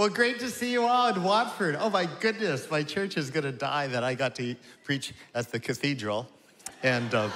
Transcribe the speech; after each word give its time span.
Well, 0.00 0.08
great 0.08 0.38
to 0.38 0.48
see 0.48 0.72
you 0.72 0.86
all 0.86 1.14
in 1.14 1.22
Watford. 1.22 1.76
Oh 1.78 1.90
my 1.90 2.08
goodness, 2.20 2.70
my 2.70 2.82
church 2.82 3.18
is 3.18 3.28
going 3.28 3.44
to 3.44 3.52
die 3.52 3.86
that 3.88 4.02
I 4.02 4.14
got 4.14 4.34
to 4.36 4.56
preach 4.82 5.12
at 5.34 5.52
the 5.52 5.60
cathedral. 5.60 6.26
And 6.82 7.14
uh, 7.14 7.28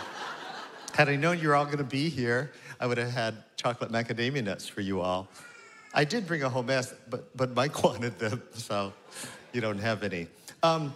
had 0.94 1.10
I 1.10 1.16
known 1.16 1.38
you 1.38 1.48
were 1.48 1.56
all 1.56 1.66
going 1.66 1.76
to 1.76 1.84
be 1.84 2.08
here, 2.08 2.52
I 2.80 2.86
would 2.86 2.96
have 2.96 3.10
had 3.10 3.34
chocolate 3.56 3.92
macadamia 3.92 4.42
nuts 4.42 4.66
for 4.66 4.80
you 4.80 5.02
all. 5.02 5.28
I 5.92 6.04
did 6.04 6.26
bring 6.26 6.42
a 6.42 6.48
whole 6.48 6.62
mess, 6.62 6.94
but, 7.10 7.36
but 7.36 7.54
Mike 7.54 7.84
wanted 7.84 8.18
them, 8.18 8.42
so 8.54 8.94
you 9.52 9.60
don't 9.60 9.76
have 9.76 10.02
any. 10.02 10.26
Um, 10.62 10.94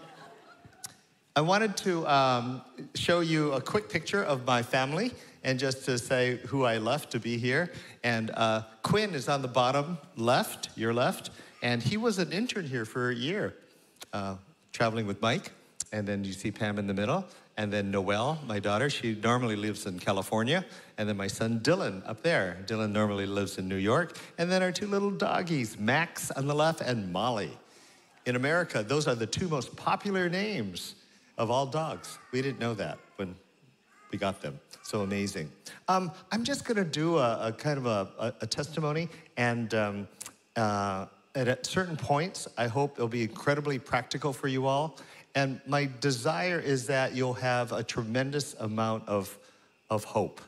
I 1.36 1.42
wanted 1.42 1.76
to 1.76 2.06
um, 2.06 2.62
show 2.94 3.20
you 3.20 3.52
a 3.52 3.60
quick 3.60 3.90
picture 3.90 4.24
of 4.24 4.46
my 4.46 4.62
family 4.62 5.12
and 5.44 5.58
just 5.58 5.84
to 5.84 5.98
say 5.98 6.38
who 6.46 6.64
I 6.64 6.78
left 6.78 7.10
to 7.12 7.20
be 7.20 7.36
here. 7.36 7.70
And 8.02 8.30
uh, 8.30 8.62
Quinn 8.82 9.14
is 9.14 9.28
on 9.28 9.42
the 9.42 9.48
bottom 9.48 9.98
left, 10.16 10.70
your 10.74 10.94
left, 10.94 11.30
and 11.62 11.82
he 11.82 11.96
was 11.96 12.18
an 12.18 12.32
intern 12.32 12.66
here 12.66 12.84
for 12.84 13.10
a 13.10 13.14
year, 13.14 13.54
uh, 14.12 14.36
traveling 14.72 15.06
with 15.06 15.20
Mike. 15.20 15.52
And 15.92 16.06
then 16.06 16.22
you 16.22 16.32
see 16.32 16.50
Pam 16.50 16.78
in 16.78 16.86
the 16.86 16.94
middle. 16.94 17.24
And 17.56 17.72
then 17.72 17.90
Noelle, 17.90 18.38
my 18.46 18.60
daughter, 18.60 18.88
she 18.88 19.14
normally 19.16 19.56
lives 19.56 19.86
in 19.86 19.98
California. 19.98 20.64
And 20.96 21.08
then 21.08 21.16
my 21.16 21.26
son 21.26 21.60
Dylan 21.60 22.08
up 22.08 22.22
there. 22.22 22.58
Dylan 22.66 22.92
normally 22.92 23.26
lives 23.26 23.58
in 23.58 23.68
New 23.68 23.76
York. 23.76 24.16
And 24.38 24.50
then 24.50 24.62
our 24.62 24.70
two 24.70 24.86
little 24.86 25.10
doggies, 25.10 25.78
Max 25.78 26.30
on 26.30 26.46
the 26.46 26.54
left 26.54 26.80
and 26.80 27.12
Molly. 27.12 27.50
In 28.26 28.36
America, 28.36 28.84
those 28.86 29.08
are 29.08 29.14
the 29.14 29.26
two 29.26 29.48
most 29.48 29.74
popular 29.74 30.28
names 30.28 30.94
of 31.36 31.50
all 31.50 31.66
dogs. 31.66 32.18
We 32.32 32.42
didn't 32.42 32.60
know 32.60 32.74
that 32.74 32.98
when 33.16 33.34
we 34.12 34.18
got 34.18 34.40
them. 34.40 34.60
So 34.82 35.00
amazing. 35.00 35.50
Um, 35.88 36.12
I'm 36.30 36.44
just 36.44 36.64
going 36.64 36.76
to 36.76 36.84
do 36.84 37.18
a, 37.18 37.48
a, 37.48 37.52
kind 37.52 37.78
of 37.78 37.86
a, 37.86 38.08
a, 38.18 38.34
a 38.42 38.46
testimony, 38.46 39.08
and 39.36 39.74
um, 39.74 40.08
uh, 40.56 41.06
at 41.46 41.66
certain 41.66 41.96
points, 41.96 42.48
I 42.56 42.66
hope 42.66 42.94
it'll 42.96 43.06
be 43.06 43.22
incredibly 43.22 43.78
practical 43.78 44.32
for 44.32 44.48
you 44.48 44.66
all. 44.66 44.96
And 45.34 45.60
my 45.66 45.88
desire 46.00 46.58
is 46.58 46.86
that 46.86 47.14
you'll 47.14 47.34
have 47.34 47.70
a 47.70 47.82
tremendous 47.82 48.54
amount 48.54 49.06
of, 49.06 49.38
of 49.90 50.02
hope 50.02 50.40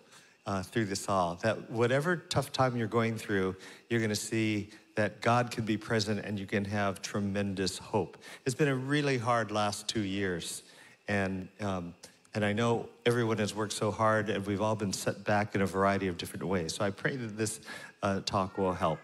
uh, 0.47 0.63
through 0.63 0.87
this 0.87 1.09
all. 1.09 1.39
That 1.43 1.71
whatever 1.71 2.17
tough 2.17 2.51
time 2.51 2.77
you're 2.77 2.89
going 2.89 3.17
through, 3.17 3.55
you're 3.89 4.01
going 4.01 4.11
to 4.11 4.17
see 4.17 4.71
that 4.97 5.21
God 5.21 5.51
can 5.51 5.65
be 5.65 5.77
present 5.77 6.25
and 6.25 6.39
you 6.39 6.47
can 6.47 6.65
have 6.65 7.03
tremendous 7.03 7.79
hope. 7.79 8.17
It's 8.45 8.55
been 8.55 8.69
a 8.69 8.75
really 8.75 9.17
hard 9.17 9.53
last 9.53 9.87
two 9.87 10.03
years. 10.03 10.63
And, 11.09 11.49
um, 11.61 11.95
and 12.35 12.45
I 12.45 12.53
know 12.53 12.89
everyone 13.07 13.39
has 13.39 13.55
worked 13.55 13.73
so 13.73 13.91
hard 13.91 14.29
and 14.29 14.45
we've 14.45 14.61
all 14.61 14.75
been 14.75 14.93
set 14.93 15.25
back 15.25 15.55
in 15.55 15.63
a 15.63 15.67
variety 15.67 16.09
of 16.09 16.19
different 16.19 16.45
ways. 16.47 16.75
So 16.75 16.85
I 16.85 16.91
pray 16.91 17.17
that 17.17 17.37
this 17.37 17.61
uh, 18.03 18.21
talk 18.27 18.59
will 18.59 18.73
help. 18.73 18.99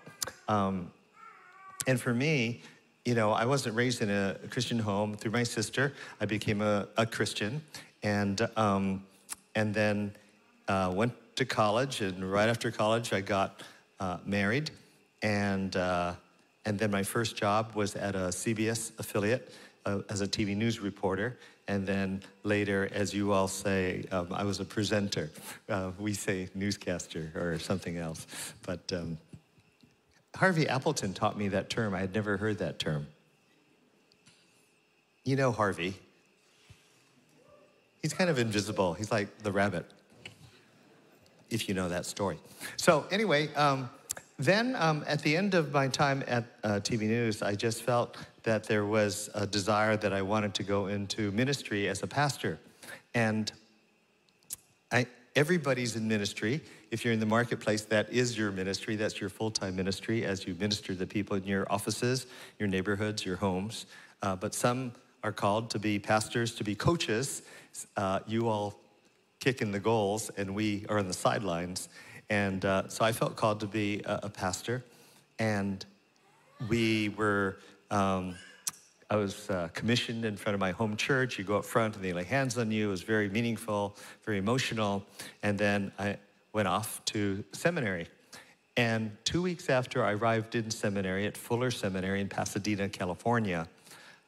Um, 0.48 0.90
and 1.86 2.00
for 2.00 2.12
me, 2.12 2.62
you 3.04 3.14
know, 3.14 3.30
I 3.30 3.44
wasn't 3.44 3.76
raised 3.76 4.02
in 4.02 4.10
a 4.10 4.36
Christian 4.50 4.80
home. 4.80 5.16
Through 5.16 5.30
my 5.30 5.44
sister, 5.44 5.92
I 6.20 6.26
became 6.26 6.60
a, 6.60 6.88
a 6.96 7.06
Christian, 7.06 7.62
and 8.02 8.48
um, 8.56 9.04
and 9.54 9.72
then 9.72 10.12
uh, 10.66 10.92
went 10.94 11.12
to 11.36 11.44
college. 11.44 12.00
And 12.00 12.30
right 12.30 12.48
after 12.48 12.72
college, 12.72 13.12
I 13.12 13.20
got 13.20 13.62
uh, 14.00 14.18
married, 14.26 14.72
and 15.22 15.76
uh, 15.76 16.14
and 16.64 16.78
then 16.78 16.90
my 16.90 17.04
first 17.04 17.36
job 17.36 17.76
was 17.76 17.94
at 17.94 18.16
a 18.16 18.28
CBS 18.30 18.90
affiliate 18.98 19.54
uh, 19.84 20.00
as 20.10 20.20
a 20.20 20.26
TV 20.26 20.56
news 20.56 20.80
reporter. 20.80 21.38
And 21.68 21.86
then 21.86 22.22
later, 22.44 22.88
as 22.92 23.12
you 23.12 23.32
all 23.32 23.48
say, 23.48 24.04
um, 24.12 24.28
I 24.32 24.44
was 24.44 24.60
a 24.60 24.64
presenter. 24.64 25.30
Uh, 25.68 25.90
we 25.98 26.14
say 26.14 26.48
newscaster 26.54 27.32
or 27.36 27.58
something 27.60 27.98
else, 27.98 28.26
but. 28.62 28.92
Um, 28.92 29.18
Harvey 30.36 30.68
Appleton 30.68 31.14
taught 31.14 31.36
me 31.36 31.48
that 31.48 31.70
term. 31.70 31.94
I 31.94 32.00
had 32.00 32.14
never 32.14 32.36
heard 32.36 32.58
that 32.58 32.78
term. 32.78 33.06
You 35.24 35.34
know 35.36 35.50
Harvey. 35.50 35.94
He's 38.02 38.12
kind 38.12 38.30
of 38.30 38.38
invisible. 38.38 38.94
He's 38.94 39.10
like 39.10 39.38
the 39.38 39.50
rabbit, 39.50 39.86
if 41.50 41.68
you 41.68 41.74
know 41.74 41.88
that 41.88 42.06
story. 42.06 42.38
So, 42.76 43.06
anyway, 43.10 43.52
um, 43.54 43.90
then 44.38 44.76
um, 44.78 45.02
at 45.08 45.22
the 45.22 45.36
end 45.36 45.54
of 45.54 45.72
my 45.72 45.88
time 45.88 46.22
at 46.26 46.44
uh, 46.62 46.68
TV 46.74 47.02
News, 47.02 47.42
I 47.42 47.54
just 47.54 47.82
felt 47.82 48.16
that 48.42 48.64
there 48.64 48.84
was 48.84 49.30
a 49.34 49.46
desire 49.46 49.96
that 49.96 50.12
I 50.12 50.22
wanted 50.22 50.54
to 50.54 50.62
go 50.62 50.86
into 50.86 51.32
ministry 51.32 51.88
as 51.88 52.02
a 52.02 52.06
pastor. 52.06 52.58
And 53.14 53.50
I, 54.92 55.06
everybody's 55.36 55.94
in 55.94 56.08
ministry. 56.08 56.62
If 56.90 57.04
you're 57.04 57.12
in 57.12 57.20
the 57.20 57.26
marketplace, 57.26 57.82
that 57.82 58.10
is 58.10 58.36
your 58.36 58.50
ministry. 58.50 58.96
That's 58.96 59.20
your 59.20 59.28
full 59.28 59.50
time 59.50 59.76
ministry 59.76 60.24
as 60.24 60.46
you 60.46 60.54
minister 60.54 60.88
to 60.88 60.98
the 60.98 61.06
people 61.06 61.36
in 61.36 61.44
your 61.44 61.70
offices, 61.70 62.26
your 62.58 62.68
neighborhoods, 62.68 63.24
your 63.24 63.36
homes. 63.36 63.86
Uh, 64.22 64.34
but 64.34 64.54
some 64.54 64.92
are 65.22 65.32
called 65.32 65.70
to 65.70 65.78
be 65.78 65.98
pastors, 65.98 66.54
to 66.54 66.64
be 66.64 66.74
coaches. 66.74 67.42
Uh, 67.96 68.20
you 68.26 68.48
all 68.48 68.80
kick 69.40 69.60
in 69.60 69.70
the 69.70 69.78
goals, 69.78 70.30
and 70.38 70.54
we 70.54 70.86
are 70.88 70.98
on 70.98 71.06
the 71.06 71.14
sidelines. 71.14 71.90
And 72.30 72.64
uh, 72.64 72.88
so 72.88 73.04
I 73.04 73.12
felt 73.12 73.36
called 73.36 73.60
to 73.60 73.66
be 73.66 74.02
a, 74.04 74.20
a 74.24 74.28
pastor. 74.30 74.82
And 75.38 75.84
we 76.68 77.10
were 77.10 77.58
um, 77.90 78.36
I 79.08 79.16
was 79.16 79.48
uh, 79.50 79.68
commissioned 79.72 80.24
in 80.24 80.36
front 80.36 80.54
of 80.54 80.60
my 80.60 80.72
home 80.72 80.96
church. 80.96 81.38
You 81.38 81.44
go 81.44 81.56
up 81.56 81.64
front 81.64 81.94
and 81.94 82.04
they 82.04 82.12
lay 82.12 82.24
hands 82.24 82.58
on 82.58 82.72
you. 82.72 82.88
It 82.88 82.90
was 82.90 83.02
very 83.02 83.28
meaningful, 83.28 83.96
very 84.24 84.38
emotional. 84.38 85.04
And 85.44 85.56
then 85.56 85.92
I 85.98 86.16
went 86.52 86.66
off 86.66 87.04
to 87.06 87.44
seminary. 87.52 88.08
And 88.76 89.16
two 89.24 89.42
weeks 89.42 89.70
after 89.70 90.04
I 90.04 90.12
arrived 90.12 90.56
in 90.56 90.70
seminary 90.70 91.24
at 91.26 91.36
Fuller 91.36 91.70
Seminary 91.70 92.20
in 92.20 92.28
Pasadena, 92.28 92.88
California, 92.88 93.68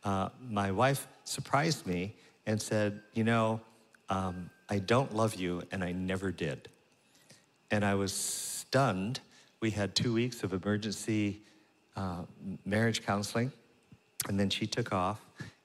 uh, 0.04 0.28
my 0.48 0.70
wife 0.70 1.08
surprised 1.24 1.86
me 1.86 2.14
and 2.46 2.62
said, 2.62 3.02
You 3.14 3.24
know, 3.24 3.60
um, 4.08 4.48
I 4.68 4.78
don't 4.78 5.14
love 5.14 5.34
you, 5.34 5.62
and 5.72 5.82
I 5.82 5.92
never 5.92 6.30
did. 6.30 6.68
And 7.70 7.84
I 7.84 7.94
was 7.94 8.12
stunned. 8.12 9.20
We 9.60 9.70
had 9.70 9.94
two 9.94 10.14
weeks 10.14 10.44
of 10.44 10.52
emergency 10.52 11.42
uh, 11.96 12.22
marriage 12.64 13.04
counseling 13.04 13.52
and 14.26 14.38
then 14.38 14.50
she 14.50 14.66
took 14.66 14.92
off, 14.92 15.20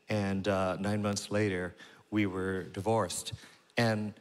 and 0.10 0.48
uh, 0.48 0.78
nine 0.80 1.02
months 1.02 1.32
later, 1.32 1.76
we 2.12 2.26
were 2.26 2.64
divorced. 2.64 3.34
And, 3.78 4.14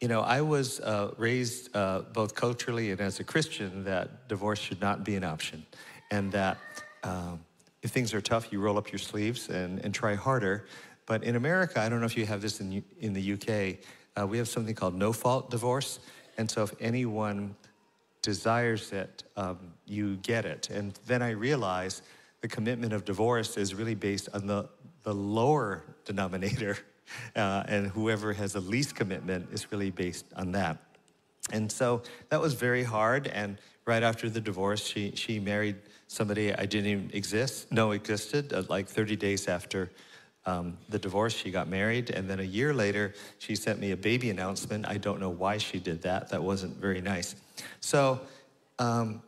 you 0.00 0.08
know, 0.08 0.20
I 0.20 0.40
was 0.40 0.80
uh, 0.80 1.12
raised 1.16 1.74
uh, 1.74 2.02
both 2.12 2.34
culturally 2.34 2.92
and 2.92 3.00
as 3.00 3.18
a 3.18 3.24
Christian 3.24 3.84
that 3.84 4.28
divorce 4.28 4.60
should 4.60 4.80
not 4.80 5.02
be 5.02 5.16
an 5.16 5.24
option, 5.24 5.66
and 6.10 6.30
that 6.32 6.58
um, 7.02 7.40
if 7.82 7.90
things 7.90 8.14
are 8.14 8.20
tough, 8.20 8.52
you 8.52 8.60
roll 8.60 8.78
up 8.78 8.92
your 8.92 8.98
sleeves 8.98 9.48
and, 9.48 9.78
and 9.84 9.92
try 9.94 10.14
harder. 10.14 10.66
But 11.06 11.24
in 11.24 11.36
America, 11.36 11.80
I 11.80 11.88
don't 11.88 12.00
know 12.00 12.06
if 12.06 12.16
you 12.16 12.24
have 12.26 12.40
this 12.40 12.60
in, 12.60 12.82
in 13.00 13.12
the 13.12 13.32
UK, 13.34 13.84
uh, 14.16 14.26
we 14.26 14.38
have 14.38 14.48
something 14.48 14.74
called 14.74 14.94
no 14.94 15.12
fault 15.12 15.50
divorce. 15.50 15.98
And 16.38 16.50
so 16.50 16.62
if 16.62 16.72
anyone 16.80 17.54
desires 18.22 18.92
it, 18.92 19.24
um, 19.36 19.58
you 19.86 20.16
get 20.16 20.46
it. 20.46 20.70
And 20.70 20.98
then 21.06 21.20
I 21.20 21.30
realized 21.30 22.02
the 22.44 22.48
commitment 22.48 22.92
of 22.92 23.06
divorce 23.06 23.56
is 23.56 23.74
really 23.74 23.94
based 23.94 24.28
on 24.34 24.46
the, 24.46 24.68
the 25.02 25.14
lower 25.14 25.82
denominator, 26.04 26.76
uh, 27.34 27.62
and 27.66 27.86
whoever 27.86 28.34
has 28.34 28.52
the 28.52 28.60
least 28.60 28.94
commitment 28.94 29.48
is 29.50 29.72
really 29.72 29.90
based 29.90 30.26
on 30.36 30.52
that. 30.52 30.76
And 31.54 31.72
so 31.72 32.02
that 32.28 32.42
was 32.42 32.52
very 32.52 32.82
hard. 32.82 33.28
And 33.28 33.56
right 33.86 34.02
after 34.02 34.28
the 34.28 34.42
divorce, 34.42 34.84
she, 34.86 35.12
she 35.16 35.40
married 35.40 35.76
somebody 36.06 36.54
I 36.54 36.66
didn't 36.66 36.90
even 36.90 37.10
exist, 37.14 37.72
know 37.72 37.92
existed. 37.92 38.52
Uh, 38.52 38.62
like 38.68 38.88
30 38.88 39.16
days 39.16 39.48
after 39.48 39.90
um, 40.44 40.76
the 40.90 40.98
divorce, 40.98 41.34
she 41.34 41.50
got 41.50 41.66
married. 41.66 42.10
And 42.10 42.28
then 42.28 42.40
a 42.40 42.50
year 42.58 42.74
later, 42.74 43.14
she 43.38 43.56
sent 43.56 43.80
me 43.80 43.92
a 43.92 43.96
baby 43.96 44.28
announcement. 44.28 44.86
I 44.86 44.98
don't 44.98 45.18
know 45.18 45.30
why 45.30 45.56
she 45.56 45.78
did 45.78 46.02
that. 46.02 46.28
That 46.28 46.42
wasn't 46.42 46.76
very 46.76 47.00
nice. 47.00 47.36
So 47.80 48.20
um, 48.78 49.22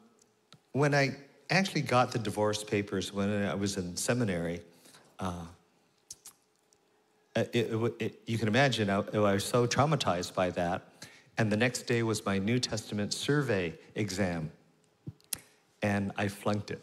when 0.72 0.94
I 0.94 1.16
actually 1.50 1.82
got 1.82 2.12
the 2.12 2.18
divorce 2.18 2.64
papers 2.64 3.12
when 3.12 3.44
I 3.44 3.54
was 3.54 3.76
in 3.76 3.96
seminary. 3.96 4.60
Uh, 5.18 5.44
it, 7.34 7.50
it, 7.54 7.94
it, 7.98 8.20
you 8.26 8.38
can 8.38 8.48
imagine, 8.48 8.90
I, 8.90 8.98
I 8.98 9.34
was 9.34 9.44
so 9.44 9.66
traumatized 9.66 10.34
by 10.34 10.50
that. 10.50 10.82
And 11.38 11.52
the 11.52 11.56
next 11.56 11.82
day 11.82 12.02
was 12.02 12.24
my 12.24 12.38
New 12.38 12.58
Testament 12.58 13.12
survey 13.12 13.74
exam. 13.94 14.50
And 15.82 16.12
I 16.16 16.28
flunked 16.28 16.70
it. 16.70 16.82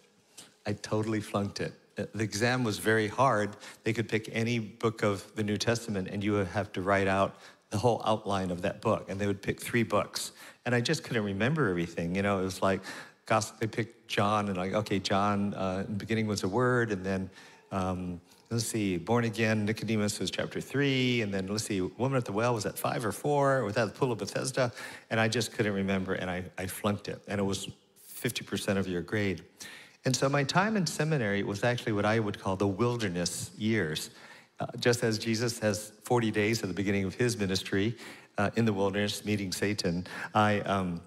I 0.66 0.74
totally 0.74 1.19
flunked 1.19 1.59
it. 1.59 1.74
Uh, 1.98 2.06
the 2.13 2.24
exam 2.24 2.63
was 2.63 2.77
very 2.77 3.07
hard. 3.07 3.57
They 3.83 3.94
could 3.94 4.07
pick 4.07 4.30
any 4.31 4.59
book 4.59 5.04
of 5.04 5.36
the 5.36 5.44
New 5.44 5.57
Testament, 5.57 6.07
and 6.12 6.24
you 6.24 6.33
would 6.33 6.48
have 6.48 6.71
to 6.74 6.81
write 6.81 7.07
out 7.07 7.36
the 7.71 7.77
whole 7.77 8.01
outline 8.06 8.51
of 8.51 8.62
that 8.62 8.81
book. 8.81 9.09
And 9.09 9.19
they 9.19 9.27
would 9.27 9.42
pick 9.42 9.59
three 9.59 9.83
books. 9.83 10.31
And 10.66 10.75
I 10.75 10.81
just 10.81 11.04
couldn't 11.04 11.24
remember 11.24 11.68
everything. 11.69 12.16
You 12.16 12.21
know, 12.21 12.39
it 12.39 12.44
was 12.44 12.62
like 12.62 12.81
gospel, 13.25 13.58
they 13.60 13.68
picked 13.68 14.08
John 14.08 14.48
and 14.48 14.58
like, 14.58 14.74
okay, 14.74 15.00
John 15.00 15.54
uh, 15.54 15.84
in 15.88 15.94
the 15.94 16.00
beginning 16.00 16.28
was 16.28 16.44
a 16.44 16.48
word, 16.48 16.92
and 16.92 17.06
then 17.06 17.30
um, 17.72 18.22
let's 18.50 18.66
see, 18.66 18.98
born 18.98 19.25
again, 19.25 19.66
Nicodemus 19.66 20.20
was 20.20 20.30
chapter 20.30 20.62
three, 20.62 21.22
and 21.22 21.34
then 21.34 21.48
let's 21.48 21.64
see, 21.64 21.81
woman 21.81 22.18
at 22.18 22.25
the 22.25 22.31
well 22.31 22.54
was 22.54 22.66
at 22.66 22.78
five 22.78 23.06
or 23.06 23.12
four, 23.12 23.64
was 23.64 23.75
that 23.75 23.86
the 23.86 24.00
pool 24.00 24.12
of 24.12 24.20
Bethesda? 24.20 24.72
And 25.10 25.20
I 25.20 25.28
just 25.28 25.54
couldn't 25.54 25.74
remember, 25.74 26.14
and 26.14 26.30
I, 26.30 26.44
I 26.58 26.68
flunked 26.68 27.08
it, 27.08 27.22
and 27.28 27.40
it 27.40 27.44
was 27.44 27.70
50% 28.22 28.78
of 28.78 28.88
your 28.88 29.02
grade. 29.02 29.44
And 30.06 30.16
so 30.16 30.30
my 30.30 30.44
time 30.44 30.78
in 30.78 30.86
seminary 30.86 31.44
was 31.44 31.64
actually 31.64 31.94
what 31.94 32.06
I 32.06 32.19
would 32.19 32.40
call 32.40 32.56
the 32.56 32.68
wilderness 32.68 33.52
years. 33.58 34.10
Uh, 34.60 34.68
just 34.80 35.04
as 35.04 35.18
Jesus 35.18 35.60
has 35.60 35.94
40 36.04 36.30
days 36.30 36.62
at 36.62 36.68
the 36.68 36.76
beginning 36.76 37.06
of 37.06 37.16
his 37.16 37.38
ministry 37.38 37.98
uh, 38.38 38.52
in 38.56 38.66
the 38.66 38.74
wilderness 38.74 39.26
meeting 39.26 39.52
Satan, 39.52 40.06
I, 40.36 40.60
um, 40.62 41.02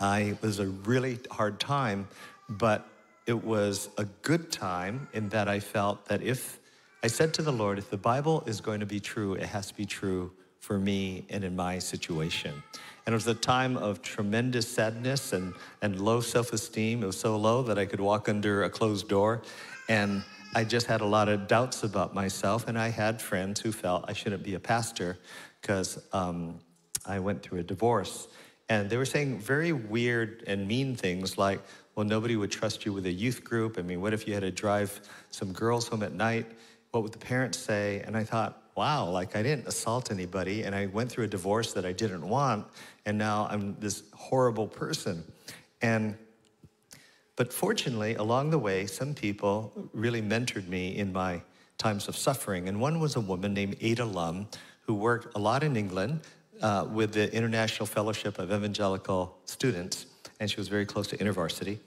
I 0.00 0.36
was 0.42 0.58
a 0.58 0.66
really 0.66 1.18
hard 1.30 1.60
time, 1.60 2.08
but 2.48 2.86
it 3.26 3.44
was 3.44 3.88
a 3.96 4.04
good 4.22 4.50
time 4.50 5.08
in 5.12 5.28
that 5.30 5.48
I 5.48 5.60
felt 5.60 6.06
that 6.06 6.22
if 6.22 6.58
I 7.02 7.06
said 7.06 7.34
to 7.34 7.42
the 7.42 7.52
Lord, 7.52 7.78
if 7.78 7.90
the 7.90 7.96
Bible 7.96 8.42
is 8.46 8.60
going 8.60 8.80
to 8.80 8.86
be 8.86 9.00
true, 9.00 9.34
it 9.34 9.46
has 9.46 9.68
to 9.68 9.74
be 9.74 9.86
true 9.86 10.32
for 10.58 10.78
me 10.78 11.26
and 11.28 11.44
in 11.44 11.54
my 11.54 11.78
situation. 11.78 12.62
And 13.04 13.12
it 13.12 13.16
was 13.16 13.26
a 13.26 13.34
time 13.34 13.76
of 13.76 14.00
tremendous 14.00 14.66
sadness 14.66 15.34
and, 15.34 15.52
and 15.82 16.00
low 16.00 16.20
self 16.20 16.52
esteem. 16.52 17.02
It 17.02 17.06
was 17.06 17.20
so 17.20 17.36
low 17.36 17.62
that 17.62 17.78
I 17.78 17.84
could 17.84 18.00
walk 18.00 18.28
under 18.28 18.64
a 18.64 18.70
closed 18.70 19.08
door. 19.08 19.42
And 19.88 20.24
I 20.54 20.64
just 20.64 20.86
had 20.86 21.02
a 21.02 21.04
lot 21.04 21.28
of 21.28 21.46
doubts 21.46 21.82
about 21.82 22.14
myself. 22.14 22.66
And 22.66 22.78
I 22.78 22.88
had 22.88 23.20
friends 23.20 23.60
who 23.60 23.72
felt 23.72 24.06
I 24.08 24.14
shouldn't 24.14 24.42
be 24.42 24.54
a 24.54 24.60
pastor 24.60 25.18
because 25.60 25.98
um, 26.12 26.60
I 27.04 27.18
went 27.18 27.42
through 27.42 27.60
a 27.60 27.62
divorce. 27.64 28.28
And 28.68 28.88
they 28.88 28.96
were 28.96 29.04
saying 29.04 29.40
very 29.40 29.72
weird 29.72 30.44
and 30.46 30.66
mean 30.66 30.96
things 30.96 31.36
like, 31.36 31.60
well, 31.94 32.06
nobody 32.06 32.36
would 32.36 32.50
trust 32.50 32.84
you 32.84 32.92
with 32.92 33.06
a 33.06 33.12
youth 33.12 33.44
group. 33.44 33.78
I 33.78 33.82
mean, 33.82 34.00
what 34.00 34.14
if 34.14 34.26
you 34.26 34.34
had 34.34 34.42
to 34.42 34.50
drive 34.50 35.00
some 35.30 35.52
girls 35.52 35.88
home 35.88 36.02
at 36.02 36.12
night? 36.12 36.46
what 36.94 37.02
would 37.02 37.12
the 37.12 37.18
parents 37.18 37.58
say? 37.58 38.02
And 38.06 38.16
I 38.16 38.22
thought, 38.22 38.62
wow, 38.76 39.08
like 39.10 39.34
I 39.34 39.42
didn't 39.42 39.66
assault 39.66 40.12
anybody 40.12 40.62
and 40.62 40.74
I 40.74 40.86
went 40.86 41.10
through 41.10 41.24
a 41.24 41.28
divorce 41.28 41.72
that 41.72 41.84
I 41.84 41.92
didn't 41.92 42.26
want 42.26 42.66
and 43.04 43.18
now 43.18 43.48
I'm 43.50 43.76
this 43.80 44.04
horrible 44.14 44.68
person. 44.68 45.24
And 45.82 46.16
but 47.36 47.52
fortunately, 47.52 48.14
along 48.14 48.50
the 48.50 48.58
way, 48.58 48.86
some 48.86 49.12
people 49.12 49.72
really 49.92 50.22
mentored 50.22 50.68
me 50.68 50.96
in 50.96 51.12
my 51.12 51.42
times 51.78 52.06
of 52.06 52.16
suffering. 52.16 52.68
And 52.68 52.80
one 52.80 53.00
was 53.00 53.16
a 53.16 53.20
woman 53.20 53.52
named 53.52 53.76
Ada 53.80 54.04
Lum, 54.04 54.46
who 54.82 54.94
worked 54.94 55.34
a 55.34 55.40
lot 55.40 55.64
in 55.64 55.76
England 55.76 56.20
uh, 56.62 56.86
with 56.90 57.12
the 57.12 57.32
International 57.34 57.86
Fellowship 57.86 58.38
of 58.38 58.52
Evangelical 58.52 59.36
Students, 59.44 60.06
and 60.40 60.50
she 60.50 60.56
was 60.56 60.68
very 60.68 60.86
close 60.86 61.06
to 61.08 61.16
InterVarsity. 61.16 61.78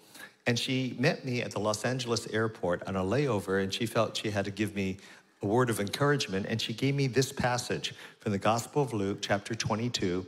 And 0.46 0.58
she 0.58 0.96
met 0.98 1.26
me 1.26 1.42
at 1.42 1.52
the 1.52 1.60
Los 1.60 1.84
Angeles 1.84 2.28
airport 2.28 2.88
on 2.88 2.96
a 2.96 3.04
layover, 3.04 3.62
and 3.62 3.74
she 3.74 3.86
felt 3.86 4.16
she 4.16 4.30
had 4.30 4.46
to 4.46 4.52
give 4.52 4.76
me 4.76 4.98
a 5.42 5.46
word 5.46 5.70
of 5.70 5.80
encouragement. 5.80 6.46
And 6.48 6.62
she 6.62 6.74
gave 6.74 6.96
me 6.96 7.08
this 7.08 7.32
passage 7.34 7.94
from 8.20 8.32
the 8.32 8.38
Gospel 8.38 8.82
of 8.82 8.94
Luke, 8.94 9.20
chapter 9.22 9.56
22, 9.56 10.26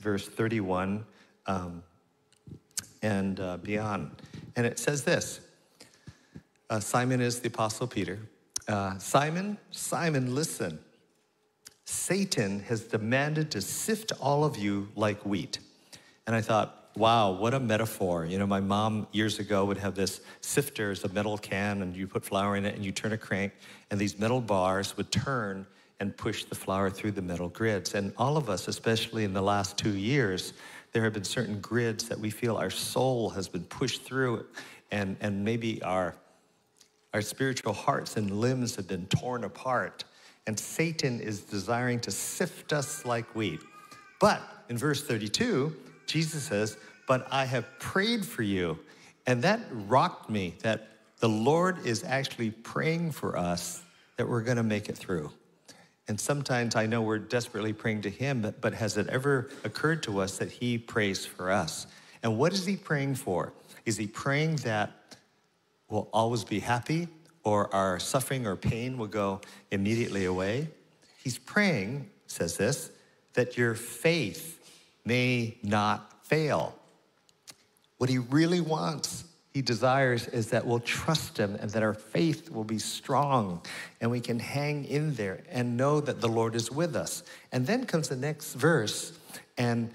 verse 0.00 0.26
31 0.26 1.04
um, 1.46 1.82
and 3.02 3.40
uh, 3.40 3.58
beyond. 3.58 4.22
And 4.56 4.66
it 4.66 4.78
says 4.78 5.04
this 5.04 5.40
uh, 6.70 6.80
Simon 6.80 7.20
is 7.20 7.40
the 7.40 7.48
Apostle 7.48 7.86
Peter. 7.86 8.18
Uh, 8.66 8.98
Simon, 8.98 9.58
Simon, 9.70 10.34
listen. 10.34 10.78
Satan 11.90 12.60
has 12.60 12.82
demanded 12.82 13.50
to 13.50 13.62
sift 13.62 14.12
all 14.20 14.44
of 14.44 14.58
you 14.58 14.88
like 14.94 15.24
wheat. 15.24 15.58
And 16.26 16.36
I 16.36 16.42
thought, 16.42 16.90
Wow, 16.96 17.30
what 17.30 17.54
a 17.54 17.60
metaphor. 17.60 18.26
You 18.26 18.38
know, 18.38 18.46
my 18.46 18.60
mom 18.60 19.06
years 19.12 19.38
ago 19.38 19.64
would 19.64 19.78
have 19.78 19.94
this 19.94 20.20
sifter 20.40 20.90
as 20.90 21.04
a 21.04 21.08
metal 21.08 21.38
can, 21.38 21.80
and 21.80 21.96
you 21.96 22.06
put 22.06 22.24
flour 22.24 22.56
in 22.56 22.66
it, 22.66 22.74
and 22.74 22.84
you 22.84 22.92
turn 22.92 23.12
a 23.12 23.16
crank, 23.16 23.52
and 23.90 23.98
these 23.98 24.18
metal 24.18 24.40
bars 24.40 24.96
would 24.96 25.10
turn 25.12 25.66
and 26.00 26.14
push 26.14 26.44
the 26.44 26.54
flour 26.54 26.90
through 26.90 27.12
the 27.12 27.22
metal 27.22 27.48
grids. 27.48 27.94
And 27.94 28.12
all 28.18 28.36
of 28.36 28.50
us, 28.50 28.68
especially 28.68 29.24
in 29.24 29.32
the 29.32 29.42
last 29.42 29.78
two 29.78 29.96
years, 29.96 30.54
there 30.92 31.04
have 31.04 31.12
been 31.12 31.24
certain 31.24 31.60
grids 31.60 32.08
that 32.08 32.18
we 32.18 32.30
feel 32.30 32.56
our 32.56 32.70
soul 32.70 33.30
has 33.30 33.48
been 33.48 33.64
pushed 33.64 34.02
through, 34.02 34.44
and, 34.90 35.16
and 35.20 35.44
maybe 35.44 35.82
our, 35.82 36.16
our 37.14 37.22
spiritual 37.22 37.72
hearts 37.72 38.16
and 38.16 38.40
limbs 38.40 38.76
have 38.76 38.88
been 38.88 39.06
torn 39.06 39.44
apart. 39.44 40.04
And 40.48 40.58
Satan 40.58 41.20
is 41.20 41.42
desiring 41.42 42.00
to 42.00 42.10
sift 42.10 42.72
us 42.72 43.04
like 43.04 43.26
wheat. 43.34 43.60
But 44.18 44.40
in 44.70 44.78
verse 44.78 45.04
32, 45.04 45.76
Jesus 46.06 46.44
says, 46.44 46.78
but 47.06 47.28
I 47.30 47.44
have 47.44 47.66
prayed 47.78 48.24
for 48.24 48.42
you. 48.42 48.78
And 49.26 49.42
that 49.42 49.60
rocked 49.70 50.30
me 50.30 50.54
that 50.62 50.88
the 51.18 51.28
Lord 51.28 51.84
is 51.84 52.02
actually 52.02 52.50
praying 52.50 53.12
for 53.12 53.36
us 53.36 53.82
that 54.16 54.26
we're 54.26 54.40
going 54.40 54.56
to 54.56 54.62
make 54.62 54.88
it 54.88 54.96
through. 54.96 55.30
And 56.08 56.18
sometimes 56.18 56.76
I 56.76 56.86
know 56.86 57.02
we're 57.02 57.18
desperately 57.18 57.74
praying 57.74 58.00
to 58.02 58.10
Him, 58.10 58.40
but, 58.40 58.62
but 58.62 58.72
has 58.72 58.96
it 58.96 59.06
ever 59.08 59.50
occurred 59.64 60.02
to 60.04 60.18
us 60.18 60.38
that 60.38 60.50
He 60.50 60.78
prays 60.78 61.26
for 61.26 61.50
us? 61.50 61.86
And 62.22 62.38
what 62.38 62.54
is 62.54 62.64
He 62.64 62.76
praying 62.76 63.16
for? 63.16 63.52
Is 63.84 63.98
He 63.98 64.06
praying 64.06 64.56
that 64.56 64.92
we'll 65.90 66.08
always 66.10 66.42
be 66.42 66.60
happy 66.60 67.08
or 67.48 67.74
our 67.74 67.98
suffering 67.98 68.46
or 68.46 68.56
pain 68.56 68.98
will 68.98 69.06
go 69.06 69.40
immediately 69.70 70.24
away? 70.24 70.68
He's 71.22 71.38
praying, 71.38 72.10
says 72.26 72.56
this, 72.56 72.90
that 73.34 73.56
your 73.56 73.74
faith 73.74 74.58
may 75.04 75.56
not 75.62 76.26
fail. 76.26 76.74
What 77.96 78.10
he 78.10 78.18
really 78.18 78.60
wants, 78.60 79.24
he 79.52 79.62
desires, 79.62 80.28
is 80.28 80.50
that 80.50 80.66
we'll 80.66 80.80
trust 80.80 81.38
him 81.38 81.56
and 81.60 81.70
that 81.70 81.82
our 81.82 81.94
faith 81.94 82.50
will 82.50 82.64
be 82.64 82.78
strong 82.78 83.62
and 84.00 84.10
we 84.10 84.20
can 84.20 84.38
hang 84.38 84.84
in 84.84 85.14
there 85.14 85.42
and 85.50 85.76
know 85.76 86.00
that 86.00 86.20
the 86.20 86.28
Lord 86.28 86.54
is 86.54 86.70
with 86.70 86.94
us. 86.94 87.22
And 87.52 87.66
then 87.66 87.86
comes 87.86 88.08
the 88.08 88.16
next 88.16 88.54
verse, 88.54 89.18
and 89.56 89.90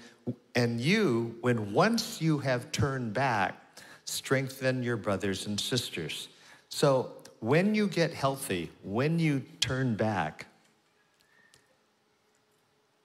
and 0.54 0.80
you, 0.80 1.36
when 1.40 1.72
once 1.72 2.20
you 2.20 2.38
have 2.38 2.72
turned 2.72 3.12
back, 3.12 3.80
strengthen 4.04 4.82
your 4.82 4.96
brothers 4.96 5.46
and 5.46 5.58
sisters. 5.58 6.28
So 6.68 7.12
when 7.44 7.74
you 7.74 7.86
get 7.86 8.14
healthy, 8.14 8.70
when 8.82 9.18
you 9.18 9.42
turn 9.60 9.94
back, 9.96 10.46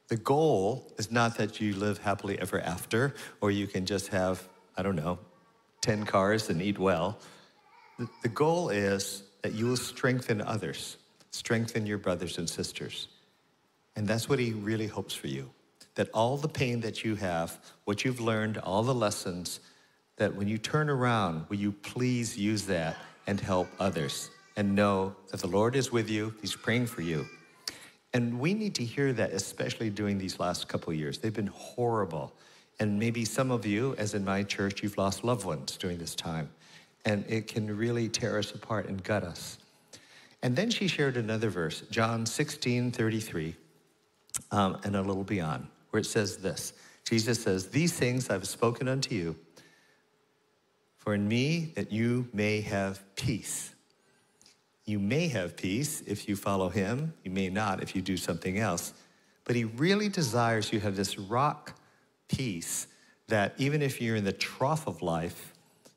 the 0.08 0.16
goal 0.16 0.94
is 0.98 1.12
not 1.12 1.38
that 1.38 1.60
you 1.60 1.76
live 1.76 1.98
happily 1.98 2.40
ever 2.40 2.62
after, 2.62 3.14
or 3.42 3.52
you 3.52 3.68
can 3.68 3.86
just 3.86 4.08
have 4.08 4.48
I 4.78 4.82
don't 4.82 4.96
know, 4.96 5.20
10 5.82 6.06
cars 6.06 6.50
and 6.50 6.62
eat 6.62 6.80
well. 6.80 7.20
The 8.24 8.30
goal 8.30 8.70
is 8.70 9.24
that 9.42 9.52
you 9.56 9.66
will 9.68 9.76
strengthen 9.76 10.40
others, 10.40 10.96
strengthen 11.32 11.86
your 11.86 11.98
brothers 11.98 12.38
and 12.38 12.50
sisters. 12.50 13.10
And 13.98 14.08
that's 14.08 14.30
what 14.30 14.40
he 14.40 14.54
really 14.54 14.88
hopes 14.88 15.14
for 15.14 15.28
you. 15.28 15.50
That 15.96 16.08
all 16.14 16.38
the 16.38 16.48
pain 16.48 16.80
that 16.80 17.04
you 17.04 17.16
have, 17.16 17.60
what 17.84 18.06
you've 18.06 18.22
learned, 18.22 18.58
all 18.60 18.84
the 18.84 18.96
lessons, 18.96 19.60
that 20.16 20.34
when 20.34 20.48
you 20.48 20.58
turn 20.58 20.90
around, 20.90 21.46
will 21.50 21.58
you 21.58 21.74
please 21.74 22.38
use 22.38 22.66
that 22.68 22.96
and 23.30 23.40
help 23.40 23.70
others 23.80 24.32
and 24.58 24.74
know 24.74 25.16
that 25.30 25.40
the 25.40 25.48
Lord 25.48 25.76
is 25.76 25.92
with 25.92 26.10
you, 26.10 26.34
He's 26.42 26.56
praying 26.56 26.88
for 26.88 27.04
you. 27.04 27.28
And 28.12 28.40
we 28.40 28.56
need 28.56 28.74
to 28.76 28.84
hear 28.84 29.14
that, 29.14 29.34
especially 29.34 29.92
during 29.92 30.18
these 30.18 30.40
last 30.40 30.68
couple 30.68 30.92
years. 30.94 31.20
They've 31.20 31.32
been 31.32 31.54
horrible. 31.54 32.34
And 32.80 32.98
maybe 32.98 33.24
some 33.26 33.52
of 33.52 33.68
you, 33.68 33.94
as 34.00 34.16
in 34.16 34.26
my 34.26 34.42
church, 34.42 34.82
you've 34.82 34.98
lost 34.98 35.24
loved 35.24 35.46
ones 35.46 35.78
during 35.78 36.00
this 36.00 36.16
time. 36.16 36.50
And 37.06 37.24
it 37.30 37.48
can 37.48 37.78
really 37.78 38.10
tear 38.10 38.40
us 38.40 38.52
apart 38.52 38.88
and 38.88 39.04
gut 39.04 39.24
us. 39.24 39.60
And 40.42 40.56
then 40.56 40.72
she 40.72 40.88
shared 40.88 41.16
another 41.16 41.52
verse, 41.52 41.82
John 41.92 42.26
16, 42.26 42.92
33, 42.92 43.56
um, 44.52 44.80
and 44.84 44.96
a 44.96 45.04
little 45.04 45.24
beyond, 45.24 45.68
where 45.92 46.00
it 46.00 46.06
says 46.06 46.38
this 46.38 46.74
Jesus 47.06 47.44
says, 47.44 47.68
These 47.68 47.94
things 47.94 48.32
I've 48.32 48.48
spoken 48.48 48.88
unto 48.88 49.14
you, 49.14 49.36
for 51.00 51.16
in 51.16 51.28
me 51.28 51.72
that 51.76 51.92
you 51.92 52.28
may 52.34 52.62
have 52.62 53.04
peace. 53.16 53.74
You 54.86 55.00
may 55.00 55.28
have 55.30 55.56
peace 55.56 56.02
if 56.06 56.28
you 56.30 56.36
follow 56.36 56.70
him, 56.70 57.14
you 57.24 57.32
may 57.32 57.50
not 57.50 57.82
if 57.82 57.96
you 57.96 58.02
do 58.02 58.18
something 58.18 58.60
else. 58.60 58.94
But 59.46 59.56
he 59.56 59.64
really 59.64 60.10
desires 60.10 60.72
you 60.72 60.80
have 60.82 60.96
this 60.96 61.18
rock 61.18 61.74
peace 62.28 62.88
that 63.28 63.56
even 63.58 63.82
if 63.82 64.02
you're 64.02 64.16
in 64.16 64.26
the 64.26 64.34
trough 64.34 64.88
of 64.88 65.02
life, 65.02 65.54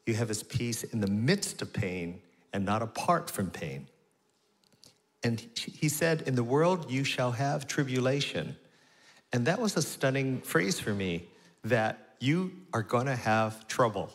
you 0.06 0.14
have 0.14 0.28
his 0.28 0.42
peace 0.42 0.84
in 0.84 1.00
the 1.00 1.06
midst 1.10 1.62
of 1.62 1.72
pain 1.72 2.20
and 2.52 2.64
not 2.64 2.82
apart 2.82 3.28
from 3.30 3.50
pain. 3.50 3.86
And 5.24 5.40
he 5.56 5.88
said, 5.88 6.22
In 6.22 6.34
the 6.34 6.44
world 6.44 6.90
you 6.90 7.04
shall 7.04 7.32
have 7.32 7.66
tribulation. 7.66 8.56
And 9.32 9.46
that 9.46 9.60
was 9.60 9.76
a 9.76 9.82
stunning 9.82 10.40
phrase 10.42 10.78
for 10.78 10.92
me 10.92 11.28
that 11.64 12.16
you 12.20 12.52
are 12.72 12.82
going 12.82 13.06
to 13.06 13.16
have 13.16 13.66
trouble. 13.66 14.12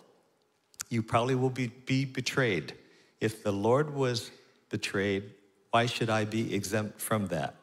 You 0.90 1.04
probably 1.04 1.36
will 1.36 1.50
be, 1.50 1.68
be 1.68 2.06
betrayed. 2.06 2.74
If 3.20 3.44
the 3.44 3.52
Lord 3.52 3.94
was 3.94 4.32
betrayed, 4.70 5.32
why 5.72 5.86
should 5.86 6.10
I 6.10 6.26
be 6.26 6.54
exempt 6.54 7.02
from 7.02 7.28
that? 7.28 7.56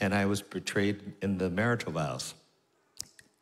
And 0.00 0.14
I 0.14 0.26
was 0.26 0.42
betrayed 0.42 1.00
in 1.22 1.38
the 1.38 1.50
marital 1.50 1.92
vows. 1.92 2.34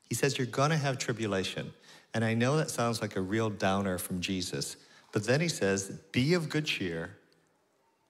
He 0.08 0.14
says, 0.14 0.38
You're 0.38 0.46
to 0.46 0.76
have 0.76 0.98
tribulation. 0.98 1.72
And 2.14 2.24
I 2.24 2.34
know 2.34 2.56
that 2.56 2.70
sounds 2.70 3.02
like 3.02 3.16
a 3.16 3.20
real 3.20 3.50
downer 3.50 3.98
from 3.98 4.20
Jesus. 4.20 4.76
But 5.12 5.24
then 5.24 5.40
he 5.40 5.48
says, 5.48 5.90
Be 6.12 6.34
of 6.34 6.48
good 6.48 6.64
cheer, 6.64 7.16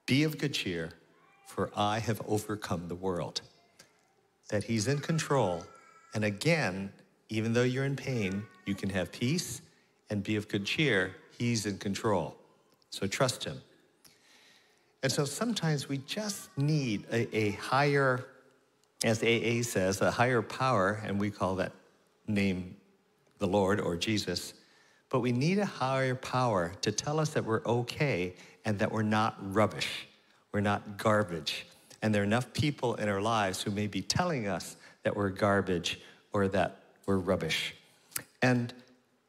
be 0.05 0.23
of 0.23 0.37
good 0.37 0.53
cheer, 0.53 0.93
for 1.47 1.71
I 1.75 1.99
have 1.99 2.21
overcome 2.27 2.87
the 2.87 2.95
world. 2.95 3.41
That 4.49 4.63
he's 4.63 4.87
in 4.87 4.99
control. 4.99 5.63
And 6.13 6.23
again, 6.23 6.91
even 7.29 7.53
though 7.53 7.63
you're 7.63 7.85
in 7.85 7.95
pain, 7.95 8.43
you 8.65 8.75
can 8.75 8.89
have 8.89 9.11
peace 9.11 9.61
and 10.09 10.23
be 10.23 10.35
of 10.35 10.47
good 10.47 10.65
cheer. 10.65 11.15
He's 11.37 11.65
in 11.65 11.77
control. 11.77 12.35
So 12.89 13.07
trust 13.07 13.43
Him. 13.43 13.61
And 15.03 15.11
so 15.11 15.25
sometimes 15.25 15.87
we 15.87 15.99
just 15.99 16.49
need 16.57 17.05
a, 17.11 17.35
a 17.35 17.51
higher, 17.51 18.25
as 19.03 19.21
AA 19.21 19.61
says, 19.61 20.01
a 20.01 20.11
higher 20.11 20.41
power, 20.41 21.01
and 21.05 21.19
we 21.19 21.29
call 21.29 21.55
that 21.55 21.71
name 22.27 22.75
the 23.37 23.47
Lord 23.47 23.79
or 23.79 23.95
Jesus. 23.95 24.53
But 25.09 25.19
we 25.19 25.31
need 25.31 25.59
a 25.59 25.65
higher 25.65 26.15
power 26.15 26.73
to 26.81 26.91
tell 26.91 27.19
us 27.19 27.29
that 27.29 27.45
we're 27.45 27.63
okay 27.65 28.33
and 28.65 28.79
that 28.79 28.91
we're 28.91 29.03
not 29.03 29.37
rubbish, 29.53 30.07
we're 30.51 30.61
not 30.61 30.97
garbage. 30.97 31.65
And 32.01 32.13
there 32.13 32.21
are 32.21 32.25
enough 32.25 32.53
people 32.53 32.95
in 32.95 33.09
our 33.09 33.21
lives 33.21 33.61
who 33.61 33.71
may 33.71 33.87
be 33.87 34.01
telling 34.01 34.47
us 34.47 34.75
that 35.03 35.15
we're 35.15 35.29
garbage 35.29 35.99
or 36.33 36.47
that 36.49 36.79
we're 37.05 37.17
rubbish. 37.17 37.73
And 38.41 38.73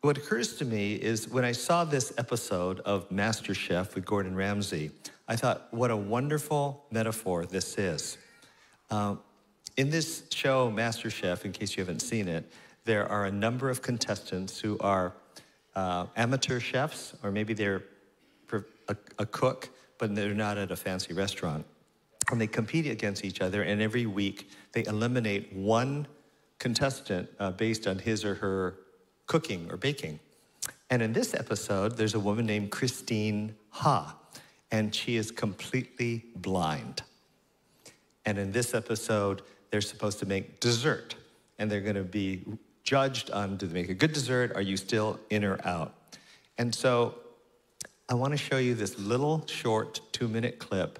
what 0.01 0.17
occurs 0.17 0.57
to 0.57 0.65
me 0.65 0.95
is 0.95 1.29
when 1.29 1.45
I 1.45 1.53
saw 1.53 1.85
this 1.85 2.13
episode 2.19 2.81
of 2.81 3.09
MasterChef 3.11 3.95
with 3.97 4.05
Gordon 4.05 4.37
Ramsay, 4.37 4.93
I 5.27 5.35
thought, 5.35 5.69
what 5.73 5.91
a 5.91 5.97
wonderful 5.97 6.85
metaphor 6.91 7.47
this 7.47 7.77
is. 7.79 8.17
Um, 8.91 9.21
in 9.77 9.91
this 9.91 10.23
show, 10.31 10.71
MasterChef, 10.71 11.45
in 11.45 11.53
case 11.53 11.77
you 11.77 11.83
haven't 11.83 12.01
seen 12.01 12.29
it, 12.29 12.51
there 12.85 13.09
are 13.09 13.27
a 13.27 13.33
number 13.33 13.71
of 13.71 13.83
contestants 13.83 14.61
who 14.61 14.79
are 14.79 15.13
uh, 15.75 16.07
amateur 16.17 16.61
chefs, 16.61 17.15
or 17.23 17.31
maybe 17.33 17.53
they're 17.53 17.83
a, 18.89 18.97
a 19.19 19.27
cook, 19.27 19.69
but 19.99 20.15
they're 20.15 20.33
not 20.33 20.59
at 20.59 20.71
a 20.71 20.77
fancy 20.77 21.13
restaurant. 21.13 21.67
And 22.31 22.41
they 22.41 22.47
compete 22.47 22.87
against 22.87 23.25
each 23.25 23.41
other, 23.41 23.63
and 23.63 23.83
every 23.83 24.07
week 24.07 24.49
they 24.73 24.85
eliminate 24.85 25.53
one 25.53 26.07
contestant 26.59 27.29
uh, 27.39 27.51
based 27.51 27.87
on 27.87 27.99
his 27.99 28.25
or 28.25 28.37
her 28.37 28.79
cooking 29.29 29.71
or 29.71 29.77
baking. 29.77 30.19
And 30.91 31.01
in 31.03 31.13
this 31.13 31.35
episode, 31.35 31.97
there's 31.97 32.15
a 32.15 32.21
woman 32.21 32.47
named 32.47 32.73
Christine 32.73 33.55
Ha, 33.71 34.17
and 34.73 34.93
she 34.95 35.17
is 35.17 35.31
completely 35.31 36.25
blind. 36.35 37.03
And 38.27 38.39
in 38.39 38.51
this 38.51 38.75
episode, 38.75 39.43
they're 39.71 39.81
supposed 39.81 40.19
to 40.19 40.27
make 40.27 40.61
dessert, 40.61 41.15
and 41.59 41.71
they're 41.71 41.81
going 41.81 41.95
to 41.95 42.03
be 42.03 42.43
judged 42.83 43.31
on 43.31 43.57
do 43.57 43.67
they 43.67 43.75
make 43.75 43.91
a 43.91 43.95
good 43.95 44.13
dessert? 44.13 44.53
Are 44.55 44.63
you 44.63 44.77
still 44.77 45.21
in 45.31 45.45
or 45.45 45.59
out? 45.65 45.95
And 46.57 46.75
so 46.75 47.15
I 48.09 48.15
want 48.15 48.33
to 48.33 48.39
show 48.39 48.57
you 48.57 48.75
this 48.75 48.99
little 48.99 49.47
short 49.47 50.01
two 50.13 50.27
minute 50.27 50.59
clip 50.59 50.99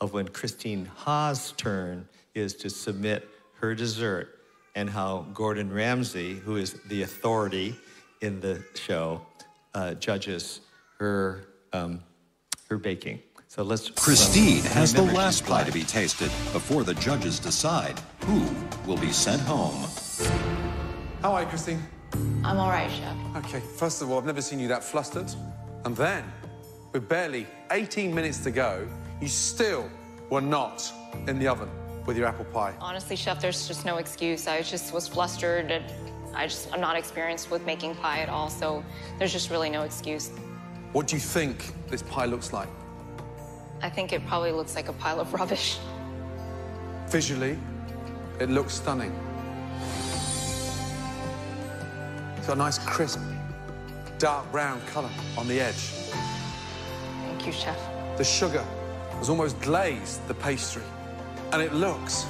of 0.00 0.12
when 0.12 0.28
Christine 0.28 0.90
Ha's 0.96 1.52
turn 1.52 2.08
is 2.34 2.54
to 2.54 2.70
submit 2.70 3.28
her 3.60 3.74
dessert 3.74 4.37
and 4.78 4.88
how 4.88 5.26
Gordon 5.34 5.72
Ramsay, 5.72 6.34
who 6.34 6.54
is 6.54 6.74
the 6.86 7.02
authority 7.02 7.74
in 8.20 8.38
the 8.38 8.62
show, 8.76 9.20
uh, 9.74 9.94
judges 9.94 10.60
her, 11.00 11.48
um, 11.72 12.00
her 12.68 12.78
baking. 12.78 13.18
So 13.48 13.64
let's. 13.64 13.90
Christine 13.90 14.62
has 14.78 14.94
the 14.94 15.02
last 15.02 15.44
pie 15.44 15.64
to 15.64 15.72
be 15.72 15.82
tasted 15.82 16.30
before 16.52 16.84
the 16.84 16.94
judges 16.94 17.40
decide 17.40 17.98
who 18.24 18.46
will 18.86 18.98
be 18.98 19.10
sent 19.10 19.42
home. 19.42 19.74
How 21.22 21.32
are 21.32 21.42
you, 21.42 21.48
Christine? 21.48 21.82
I'm 22.44 22.58
all 22.58 22.70
right, 22.70 22.88
Chef. 22.88 23.44
Okay, 23.44 23.60
first 23.78 24.00
of 24.00 24.12
all, 24.12 24.18
I've 24.18 24.26
never 24.26 24.42
seen 24.42 24.60
you 24.60 24.68
that 24.68 24.84
flustered. 24.84 25.28
And 25.86 25.96
then 25.96 26.22
with 26.92 27.08
barely 27.08 27.48
18 27.72 28.14
minutes 28.14 28.38
to 28.44 28.52
go, 28.52 28.86
you 29.20 29.26
still 29.26 29.90
were 30.30 30.40
not 30.40 30.92
in 31.26 31.40
the 31.40 31.48
oven 31.48 31.68
with 32.08 32.16
your 32.16 32.26
apple 32.26 32.46
pie. 32.46 32.74
Honestly, 32.80 33.14
Chef, 33.14 33.38
there's 33.38 33.68
just 33.68 33.84
no 33.84 33.98
excuse. 33.98 34.48
I 34.48 34.62
just 34.62 34.94
was 34.94 35.06
flustered. 35.06 35.70
And 35.70 35.84
I 36.34 36.46
just, 36.46 36.72
I'm 36.72 36.80
not 36.80 36.96
experienced 36.96 37.50
with 37.50 37.64
making 37.66 37.94
pie 37.96 38.20
at 38.20 38.30
all, 38.30 38.48
so 38.48 38.82
there's 39.18 39.32
just 39.32 39.50
really 39.50 39.68
no 39.68 39.82
excuse. 39.82 40.30
What 40.92 41.06
do 41.06 41.16
you 41.16 41.20
think 41.20 41.74
this 41.88 42.02
pie 42.02 42.24
looks 42.24 42.52
like? 42.52 42.68
I 43.82 43.90
think 43.90 44.14
it 44.14 44.26
probably 44.26 44.52
looks 44.52 44.74
like 44.74 44.88
a 44.88 44.94
pile 44.94 45.20
of 45.20 45.34
rubbish. 45.34 45.78
Visually, 47.08 47.58
it 48.40 48.48
looks 48.48 48.74
stunning. 48.74 49.12
It's 52.38 52.46
got 52.46 52.54
a 52.54 52.58
nice, 52.58 52.78
crisp, 52.78 53.20
dark 54.18 54.50
brown 54.50 54.80
color 54.86 55.10
on 55.36 55.46
the 55.46 55.60
edge 55.60 55.92
Thank 57.26 57.46
you, 57.46 57.52
Chef. 57.52 57.78
The 58.16 58.24
sugar 58.24 58.64
has 59.18 59.28
almost 59.28 59.60
glazed 59.60 60.26
the 60.26 60.34
pastry, 60.34 60.82
and 61.52 61.62
it 61.62 61.72
looks 61.72 62.26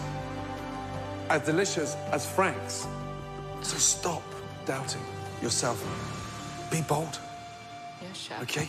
as 1.29 1.43
delicious 1.43 1.95
as 2.13 2.25
Frank's. 2.27 2.87
So 3.63 3.77
stop 3.77 4.23
doubting 4.67 5.03
yourself. 5.43 5.79
Be 6.71 6.81
bold. 6.83 7.19
Yes, 8.03 8.17
Chef. 8.17 8.43
Okay? 8.43 8.69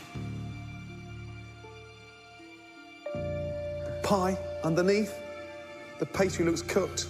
Pie 4.03 4.37
underneath. 4.63 5.13
The 5.99 6.05
pastry 6.05 6.45
looks 6.45 6.61
cooked. 6.61 7.07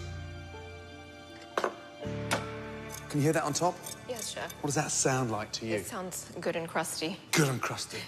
Can 1.57 3.19
you 3.19 3.21
hear 3.21 3.33
that 3.33 3.43
on 3.43 3.53
top? 3.53 3.75
Yes, 4.07 4.31
Chef. 4.33 4.51
What 4.61 4.67
does 4.67 4.75
that 4.75 4.91
sound 4.91 5.31
like 5.31 5.51
to 5.53 5.65
you? 5.65 5.75
It 5.75 5.85
sounds 5.85 6.31
good 6.41 6.55
and 6.55 6.67
crusty. 6.67 7.17
Good 7.31 7.47
and 7.47 7.61
crusty. 7.61 7.99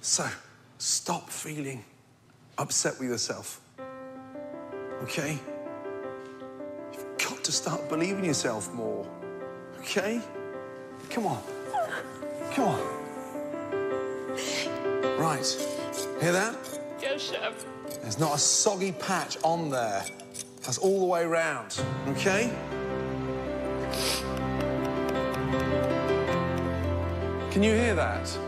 So, 0.00 0.28
Stop 0.82 1.30
feeling 1.30 1.84
upset 2.58 2.98
with 2.98 3.08
yourself. 3.08 3.60
Okay? 5.02 5.38
You've 6.92 7.18
got 7.18 7.42
to 7.44 7.52
start 7.52 7.88
believing 7.88 8.24
yourself 8.24 8.72
more. 8.72 9.06
Okay? 9.80 10.20
Come 11.10 11.26
on. 11.26 11.42
Come 12.52 12.68
on. 12.68 12.80
Right. 15.18 15.46
Hear 16.20 16.32
that? 16.32 16.56
Yes, 17.00 17.22
Chef. 17.22 17.64
There's 18.02 18.18
not 18.18 18.34
a 18.34 18.38
soggy 18.38 18.92
patch 18.92 19.36
on 19.42 19.70
there. 19.70 20.04
That's 20.62 20.78
all 20.78 21.00
the 21.00 21.06
way 21.06 21.22
around. 21.22 21.82
Okay? 22.08 22.52
Can 27.50 27.62
you 27.62 27.74
hear 27.74 27.94
that? 27.94 28.38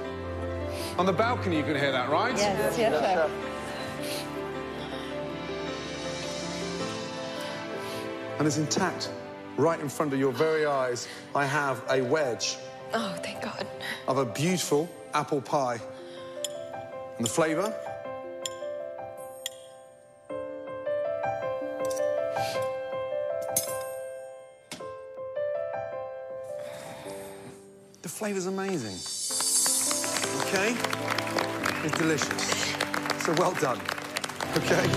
On 0.99 1.05
the 1.05 1.13
balcony, 1.13 1.57
you 1.57 1.65
can 1.65 1.75
hear 1.75 1.91
that, 1.91 2.09
right? 2.09 2.37
Yes, 2.37 2.79
yes, 2.79 2.93
yes. 2.93 3.31
And 8.39 8.47
it's 8.47 8.59
intact. 8.59 9.11
Right 9.57 9.79
in 9.81 9.89
front 9.89 10.13
of 10.13 10.19
your 10.19 10.33
very 10.33 10.67
eyes, 10.67 11.09
I 11.35 11.45
have 11.47 11.85
a 11.91 12.03
wedge. 12.03 12.57
Oh, 12.93 13.15
thank 13.23 13.43
God. 13.43 13.67
Of 14.09 14.19
a 14.19 14.25
beautiful 14.25 14.89
apple 15.13 15.41
pie. 15.41 15.81
And 17.17 17.27
the 17.27 17.31
flavour? 17.31 17.73
The 28.03 28.09
flavour's 28.09 28.47
amazing 28.47 29.15
okay? 30.55 30.77
It's 31.85 31.99
delicious. 31.99 32.75
So 33.25 33.35
well 33.39 33.53
done, 33.55 33.81
okay? 34.57 34.89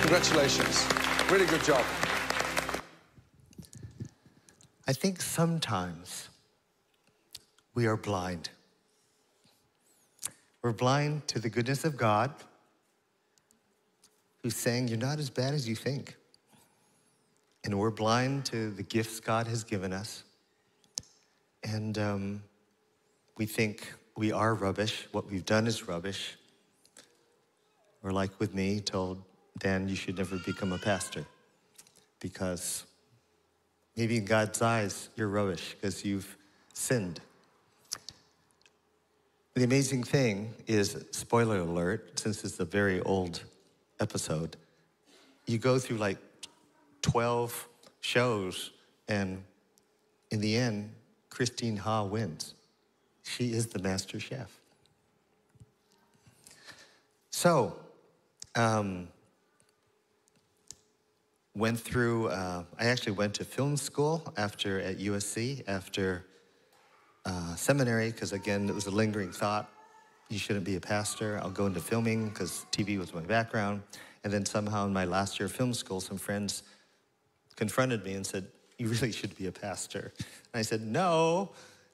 Congratulations. 0.00 0.86
Really 1.30 1.46
good 1.46 1.64
job. 1.64 1.84
I 4.86 4.92
think 4.92 5.22
sometimes 5.22 6.28
we 7.74 7.86
are 7.86 7.96
blind. 7.96 8.50
We're 10.60 10.72
blind 10.72 11.28
to 11.28 11.38
the 11.38 11.48
goodness 11.48 11.84
of 11.84 11.96
God, 11.96 12.32
who's 14.42 14.56
saying, 14.56 14.88
You're 14.88 14.98
not 14.98 15.18
as 15.18 15.30
bad 15.30 15.54
as 15.54 15.68
you 15.68 15.76
think. 15.76 16.16
And 17.64 17.78
we're 17.78 17.90
blind 17.90 18.44
to 18.46 18.70
the 18.70 18.82
gifts 18.82 19.20
God 19.20 19.46
has 19.46 19.62
given 19.62 19.92
us. 19.92 20.24
And 21.62 21.96
um, 21.96 22.42
we 23.36 23.46
think 23.46 23.92
we 24.16 24.32
are 24.32 24.54
rubbish. 24.54 25.06
What 25.12 25.30
we've 25.30 25.46
done 25.46 25.68
is 25.68 25.86
rubbish. 25.86 26.36
Or, 28.02 28.10
like 28.10 28.38
with 28.40 28.52
me, 28.52 28.80
told 28.80 29.22
Dan, 29.58 29.88
you 29.88 29.94
should 29.94 30.18
never 30.18 30.38
become 30.38 30.72
a 30.72 30.78
pastor 30.78 31.24
because 32.18 32.84
maybe 33.96 34.16
in 34.16 34.24
God's 34.24 34.60
eyes, 34.62 35.08
you're 35.16 35.28
rubbish 35.28 35.74
because 35.74 36.04
you've 36.04 36.36
sinned. 36.72 37.20
The 39.54 39.64
amazing 39.64 40.02
thing 40.04 40.54
is, 40.66 41.04
spoiler 41.10 41.58
alert, 41.58 42.18
since 42.18 42.42
it's 42.44 42.58
a 42.58 42.64
very 42.64 43.00
old 43.02 43.42
episode, 44.00 44.56
you 45.46 45.58
go 45.58 45.78
through 45.78 45.98
like 45.98 46.18
12 47.02 47.68
shows, 48.00 48.70
and 49.08 49.42
in 50.30 50.40
the 50.40 50.56
end, 50.56 50.92
Christine 51.28 51.76
Ha 51.76 52.04
wins. 52.04 52.54
She 53.22 53.52
is 53.52 53.66
the 53.66 53.78
master 53.78 54.18
chef. 54.18 54.50
So, 57.30 57.76
um, 58.54 59.08
went 61.54 61.78
through, 61.78 62.28
uh, 62.28 62.64
I 62.78 62.86
actually 62.86 63.12
went 63.12 63.34
to 63.34 63.44
film 63.44 63.76
school 63.76 64.32
after 64.36 64.80
at 64.80 64.98
USC 64.98 65.64
after 65.68 66.24
uh, 67.24 67.54
seminary 67.56 68.10
because, 68.10 68.32
again, 68.32 68.68
it 68.68 68.74
was 68.74 68.86
a 68.86 68.90
lingering 68.90 69.32
thought. 69.32 69.70
You 70.28 70.38
shouldn't 70.38 70.64
be 70.64 70.76
a 70.76 70.80
pastor. 70.80 71.38
I'll 71.42 71.50
go 71.50 71.66
into 71.66 71.80
filming 71.80 72.28
because 72.30 72.64
TV 72.72 72.98
was 72.98 73.12
my 73.12 73.20
background. 73.20 73.82
And 74.24 74.32
then 74.32 74.46
somehow 74.46 74.86
in 74.86 74.92
my 74.92 75.04
last 75.04 75.38
year 75.38 75.46
of 75.46 75.52
film 75.52 75.74
school, 75.74 76.00
some 76.00 76.16
friends 76.16 76.62
confronted 77.56 78.04
me 78.04 78.14
and 78.14 78.26
said, 78.26 78.46
You 78.78 78.88
really 78.88 79.12
should 79.12 79.36
be 79.36 79.46
a 79.46 79.52
pastor. 79.52 80.12
And 80.18 80.60
I 80.60 80.62
said, 80.62 80.80
No. 80.80 81.50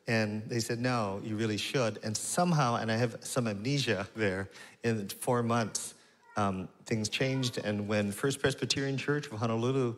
And 0.07 0.43
they 0.49 0.61
said, 0.61 0.79
No, 0.79 1.21
you 1.25 1.37
really 1.37 1.57
should. 1.57 1.99
And 2.05 2.17
somehow, 2.17 2.77
and 2.77 2.93
I 2.93 2.97
have 2.97 3.17
some 3.21 3.49
amnesia 3.49 4.07
there, 4.15 4.49
in 4.85 5.09
four 5.09 5.43
months, 5.43 5.95
um, 6.39 6.69
things 6.87 7.09
changed. 7.09 7.59
And 7.59 7.89
when 7.89 8.13
First 8.13 8.41
Presbyterian 8.41 8.97
Church 8.97 9.27
of 9.27 9.33
Honolulu 9.33 9.97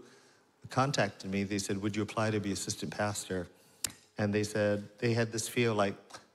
contacted 0.70 1.30
me, 1.30 1.44
they 1.44 1.59
said, 1.59 1.80
Would 1.82 1.94
you 1.94 2.02
apply 2.02 2.30
to 2.30 2.40
be 2.40 2.50
assistant 2.50 2.97
pastor? 2.97 3.47
And 4.16 4.32
they 4.32 4.42
said, 4.42 4.88
They 4.99 5.12
had 5.12 5.30
this 5.30 5.47
feel 5.49 5.75
like, 5.75 5.94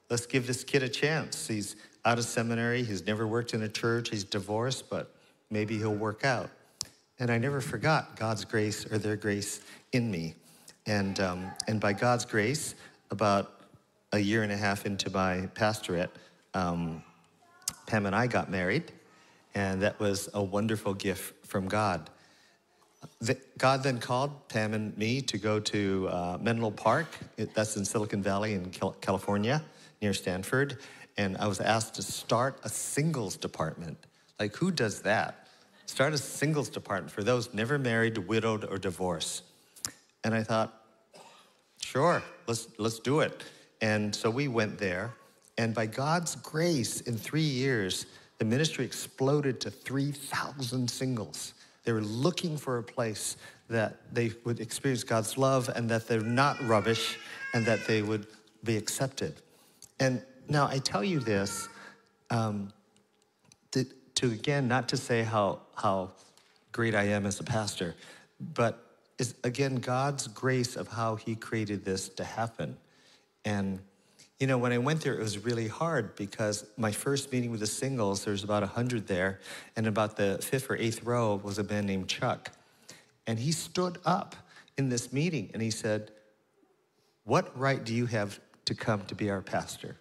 Let's 0.10 0.28
give 0.28 0.46
this 0.46 0.64
kid 0.64 0.84
a 0.84 0.90
chance. 0.90 1.48
He's 1.48 1.76
out 2.06 2.20
of 2.20 2.26
seminary, 2.26 2.84
he's 2.84 3.08
never 3.08 3.26
worked 3.26 3.56
in 3.56 3.64
a 3.64 3.68
church, 3.68 4.10
he's 4.10 4.24
divorced, 4.24 4.92
but 4.92 5.16
maybe 5.50 5.76
he'll 5.80 5.96
work 5.96 6.24
out. 6.24 6.52
And 7.18 7.32
I 7.32 7.40
never 7.40 7.60
forgot 7.60 8.16
God's 8.16 8.46
grace 8.46 8.86
or 8.92 9.00
their 9.00 9.16
grace 9.16 9.62
in 9.92 10.12
me. 10.12 10.36
And, 10.86 11.20
um, 11.20 11.52
and 11.68 11.82
by 11.82 11.94
God's 11.94 12.26
grace, 12.26 12.76
about 13.10 13.62
a 14.14 14.20
year 14.20 14.44
and 14.44 14.52
a 14.52 14.58
half 14.58 14.86
into 14.86 15.10
my 15.10 15.48
pastorate, 15.56 16.12
um, 16.54 17.02
Pam 17.88 18.06
and 18.06 18.16
I 18.16 18.28
got 18.28 18.52
married, 18.52 18.92
and 19.56 19.82
that 19.82 20.00
was 20.00 20.30
a 20.34 20.44
wonderful 20.44 20.94
gift 20.94 21.48
from 21.48 21.68
God. 21.68 22.10
The, 23.22 23.38
God 23.58 23.84
then 23.84 24.00
called 24.00 24.48
Pam 24.50 24.74
and 24.74 24.96
me 24.98 25.22
to 25.22 25.38
go 25.38 25.60
to 25.60 26.10
uh, 26.10 26.38
Menlo 26.42 26.72
Park, 26.72 27.08
it, 27.38 27.54
that's 27.56 27.78
in 27.78 27.86
Silicon 27.86 28.22
Valley 28.22 28.54
in 28.54 28.70
California, 29.02 29.64
near 30.02 30.14
Stanford, 30.14 30.80
and 31.18 31.38
I 31.38 31.48
was 31.48 31.62
asked 31.62 31.96
to 31.96 32.04
start 32.04 32.60
a 32.64 32.70
singles 32.70 33.38
department. 33.38 33.98
Like, 34.40 34.56
who 34.56 34.70
does 34.70 35.02
that? 35.04 35.48
Start 35.86 36.14
a 36.14 36.18
singles 36.18 36.68
department 36.68 37.12
for 37.12 37.24
those 37.24 37.54
never 37.54 37.78
married, 37.80 38.18
widowed, 38.18 38.66
or 38.66 38.78
divorced. 38.78 39.44
And 40.24 40.34
I 40.34 40.44
thought, 40.44 40.74
sure, 41.80 42.22
let's, 42.48 42.68
let's 42.78 43.00
do 43.00 43.22
it. 43.22 43.44
And 43.82 44.14
so 44.14 44.30
we 44.30 44.48
went 44.48 44.78
there. 44.78 45.14
And 45.58 45.74
by 45.74 45.86
God's 45.86 46.36
grace, 46.36 47.02
in 47.02 47.18
three 47.18 47.42
years, 47.42 48.08
the 48.38 48.46
ministry 48.46 48.86
exploded 48.86 49.60
to 49.62 49.72
3,000 49.72 50.90
singles. 50.90 51.54
They 51.84 51.92
were 51.92 52.02
looking 52.02 52.58
for 52.58 52.78
a 52.78 52.84
place 52.84 53.38
that 53.70 54.14
they 54.14 54.32
would 54.44 54.60
experience 54.60 55.04
God's 55.04 55.38
love 55.38 55.70
and 55.76 55.90
that 55.90 56.08
they're 56.08 56.22
not 56.22 56.62
rubbish 56.68 57.18
and 57.54 57.66
that 57.66 57.86
they 57.88 58.02
would 58.02 58.28
be 58.64 58.78
accepted. 58.78 59.42
And 60.00 60.22
now 60.50 60.68
I 60.68 60.80
tell 60.80 61.04
you 61.04 61.20
this 61.20 61.70
um, 62.30 62.74
to, 63.72 63.86
to, 64.16 64.32
again, 64.32 64.68
not 64.68 64.90
to 64.90 64.98
say 64.98 65.24
how, 65.24 65.62
how 65.76 66.12
great 66.72 66.96
I 66.96 67.04
am 67.04 67.26
as 67.26 67.40
a 67.40 67.44
pastor, 67.44 67.96
but 68.40 68.82
is 69.18 69.36
again 69.44 69.76
God's 69.76 70.28
grace 70.28 70.76
of 70.76 70.88
how 70.88 71.16
He 71.16 71.36
created 71.36 71.86
this 71.86 72.10
to 72.10 72.24
happen. 72.24 72.78
And 73.46 73.80
you 74.40 74.48
know, 74.48 74.58
when 74.58 74.74
I 74.74 74.78
went 74.78 75.02
there, 75.02 75.14
it 75.14 75.20
was 75.20 75.46
really 75.46 75.68
hard 75.68 76.16
because 76.16 76.66
my 76.78 76.92
first 76.92 77.32
meeting 77.32 77.52
with 77.52 77.62
the 77.62 77.68
singles, 77.68 78.26
there's 78.26 78.44
about 78.44 78.64
100 78.64 79.08
there, 79.08 79.40
and 79.78 79.88
about 79.88 80.18
the 80.18 80.40
fifth 80.42 80.70
or 80.70 80.76
eighth 80.76 81.04
row 81.04 81.40
was 81.42 81.58
a 81.58 81.64
man 81.64 81.86
named 81.86 82.10
Chuck. 82.10 82.52
And 83.28 83.40
he 83.40 83.52
stood 83.52 83.98
up 84.06 84.36
in 84.78 84.90
this 84.90 85.14
meeting 85.14 85.50
and 85.54 85.62
he 85.62 85.72
said, 85.72 86.12
What 87.24 87.58
right 87.58 87.84
do 87.84 87.94
you 87.94 88.08
have 88.08 88.40
to 88.66 88.76
come 88.76 89.06
to 89.06 89.16
be 89.16 89.30
our 89.30 89.42
pastor? 89.42 89.96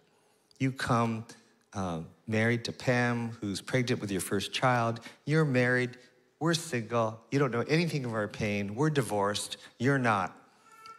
You 0.59 0.73
come 0.73 1.25
um, 1.73 2.07
married 2.27 2.65
to 2.65 2.73
Pam, 2.73 3.37
who's 3.41 3.61
pregnant 3.61 4.01
with 4.01 4.11
your 4.11 4.21
first 4.21 4.53
child. 4.53 5.01
You're 5.27 5.45
married. 5.45 5.97
We're 6.41 6.55
single. 6.55 7.21
You 7.31 7.39
don't 7.39 7.53
know 7.53 7.65
anything 7.69 8.05
of 8.05 8.13
our 8.13 8.29
pain. 8.29 8.75
We're 8.75 8.91
divorced. 8.91 9.59
You're 9.79 9.99
not. 9.99 10.37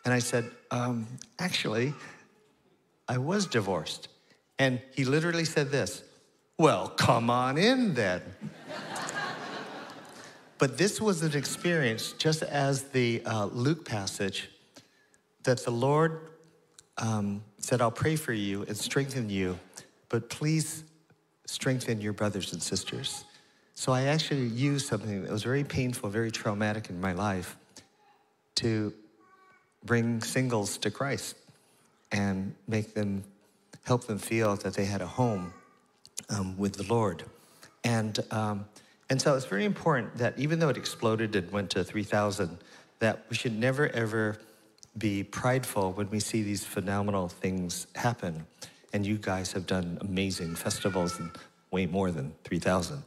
And 0.05 0.13
I 0.13 0.19
said, 0.19 0.49
um, 0.71 1.05
Actually, 1.39 1.93
I 3.07 3.17
was 3.17 3.45
divorced. 3.45 4.07
And 4.57 4.81
he 4.93 5.05
literally 5.05 5.45
said 5.45 5.69
this 5.71 6.03
Well, 6.57 6.89
come 6.89 7.29
on 7.29 7.57
in 7.57 7.93
then. 7.93 8.21
but 10.57 10.77
this 10.77 11.01
was 11.01 11.21
an 11.21 11.35
experience, 11.35 12.13
just 12.13 12.43
as 12.43 12.83
the 12.83 13.21
uh, 13.25 13.45
Luke 13.45 13.85
passage, 13.85 14.49
that 15.43 15.63
the 15.63 15.71
Lord 15.71 16.29
um, 16.97 17.43
said, 17.59 17.81
I'll 17.81 17.91
pray 17.91 18.15
for 18.15 18.33
you 18.33 18.63
and 18.63 18.77
strengthen 18.77 19.29
you, 19.29 19.59
but 20.09 20.29
please 20.29 20.83
strengthen 21.45 22.01
your 22.01 22.13
brothers 22.13 22.53
and 22.53 22.63
sisters. 22.63 23.25
So 23.75 23.91
I 23.91 24.03
actually 24.03 24.47
used 24.47 24.87
something 24.87 25.23
that 25.23 25.31
was 25.31 25.43
very 25.43 25.65
painful, 25.65 26.09
very 26.09 26.31
traumatic 26.31 26.89
in 26.89 27.01
my 27.01 27.11
life 27.11 27.57
to 28.55 28.93
bring 29.83 30.21
singles 30.21 30.77
to 30.77 30.89
Christ 30.89 31.35
and 32.11 32.53
make 32.67 32.93
them, 32.93 33.23
help 33.83 34.05
them 34.05 34.17
feel 34.17 34.55
that 34.57 34.73
they 34.73 34.85
had 34.85 35.01
a 35.01 35.07
home 35.07 35.53
um, 36.29 36.57
with 36.57 36.75
the 36.75 36.83
Lord. 36.83 37.23
And, 37.83 38.19
um, 38.31 38.65
and 39.09 39.21
so 39.21 39.35
it's 39.35 39.45
very 39.45 39.65
important 39.65 40.17
that 40.17 40.37
even 40.39 40.59
though 40.59 40.69
it 40.69 40.77
exploded 40.77 41.35
and 41.35 41.51
went 41.51 41.69
to 41.71 41.83
3,000, 41.83 42.57
that 42.99 43.25
we 43.29 43.35
should 43.35 43.57
never 43.57 43.89
ever 43.89 44.37
be 44.97 45.23
prideful 45.23 45.91
when 45.91 46.09
we 46.09 46.19
see 46.19 46.41
these 46.41 46.63
phenomenal 46.63 47.27
things 47.27 47.87
happen. 47.95 48.45
And 48.93 49.05
you 49.05 49.17
guys 49.17 49.51
have 49.51 49.67
done 49.67 49.97
amazing 50.01 50.55
festivals 50.55 51.19
and 51.19 51.29
way 51.71 51.85
more 51.85 52.11
than 52.11 52.33
3,000. 52.45 53.03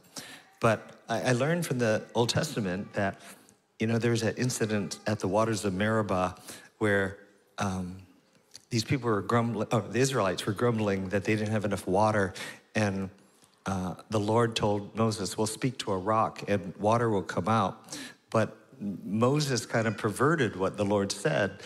But 0.59 1.01
I, 1.09 1.21
I 1.21 1.31
learned 1.31 1.65
from 1.65 1.79
the 1.79 2.03
Old 2.13 2.29
Testament 2.29 2.93
that, 2.93 3.19
you 3.79 3.87
know, 3.87 3.97
there 3.97 4.11
was 4.11 4.21
an 4.21 4.35
incident 4.37 4.99
at 5.07 5.19
the 5.19 5.27
waters 5.27 5.65
of 5.65 5.73
Meribah 5.73 6.35
where 6.77 7.17
um, 7.57 7.97
these 8.69 8.83
people 8.83 9.09
were 9.09 9.21
grumbling, 9.21 9.67
oh, 9.71 9.81
the 9.81 9.99
Israelites 9.99 10.45
were 10.45 10.53
grumbling 10.53 11.09
that 11.09 11.23
they 11.23 11.35
didn't 11.35 11.51
have 11.51 11.65
enough 11.65 11.87
water. 11.87 12.33
And 12.75 13.09
uh, 13.65 13.95
the 14.09 14.19
Lord 14.19 14.55
told 14.55 14.95
Moses, 14.95 15.37
We'll 15.37 15.47
speak 15.47 15.77
to 15.79 15.91
a 15.91 15.97
rock 15.97 16.43
and 16.47 16.73
water 16.77 17.09
will 17.09 17.23
come 17.23 17.47
out. 17.47 17.99
But 18.29 18.55
Moses 18.79 19.65
kind 19.65 19.87
of 19.87 19.97
perverted 19.97 20.55
what 20.55 20.77
the 20.77 20.85
Lord 20.85 21.11
said. 21.11 21.61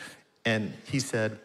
And 0.45 0.73
he 0.85 0.99
said, 0.99 1.39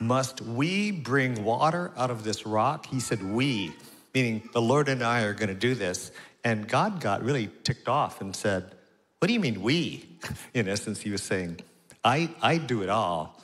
Must 0.00 0.40
we 0.40 0.90
bring 0.90 1.44
water 1.44 1.92
out 1.96 2.10
of 2.10 2.24
this 2.24 2.46
rock? 2.46 2.86
He 2.86 3.00
said, 3.00 3.22
We, 3.22 3.74
meaning 4.14 4.48
the 4.52 4.62
Lord 4.62 4.88
and 4.88 5.02
I 5.02 5.22
are 5.22 5.34
going 5.34 5.48
to 5.48 5.54
do 5.54 5.74
this. 5.74 6.10
And 6.42 6.68
God 6.68 7.00
got 7.00 7.22
really 7.22 7.50
ticked 7.64 7.88
off 7.88 8.20
and 8.20 8.34
said, 8.34 8.74
What 9.18 9.28
do 9.28 9.34
you 9.34 9.40
mean, 9.40 9.62
we? 9.62 10.08
In 10.54 10.68
essence, 10.68 11.00
he 11.00 11.10
was 11.10 11.22
saying, 11.22 11.60
I, 12.04 12.30
I 12.40 12.58
do 12.58 12.82
it 12.82 12.88
all. 12.88 13.35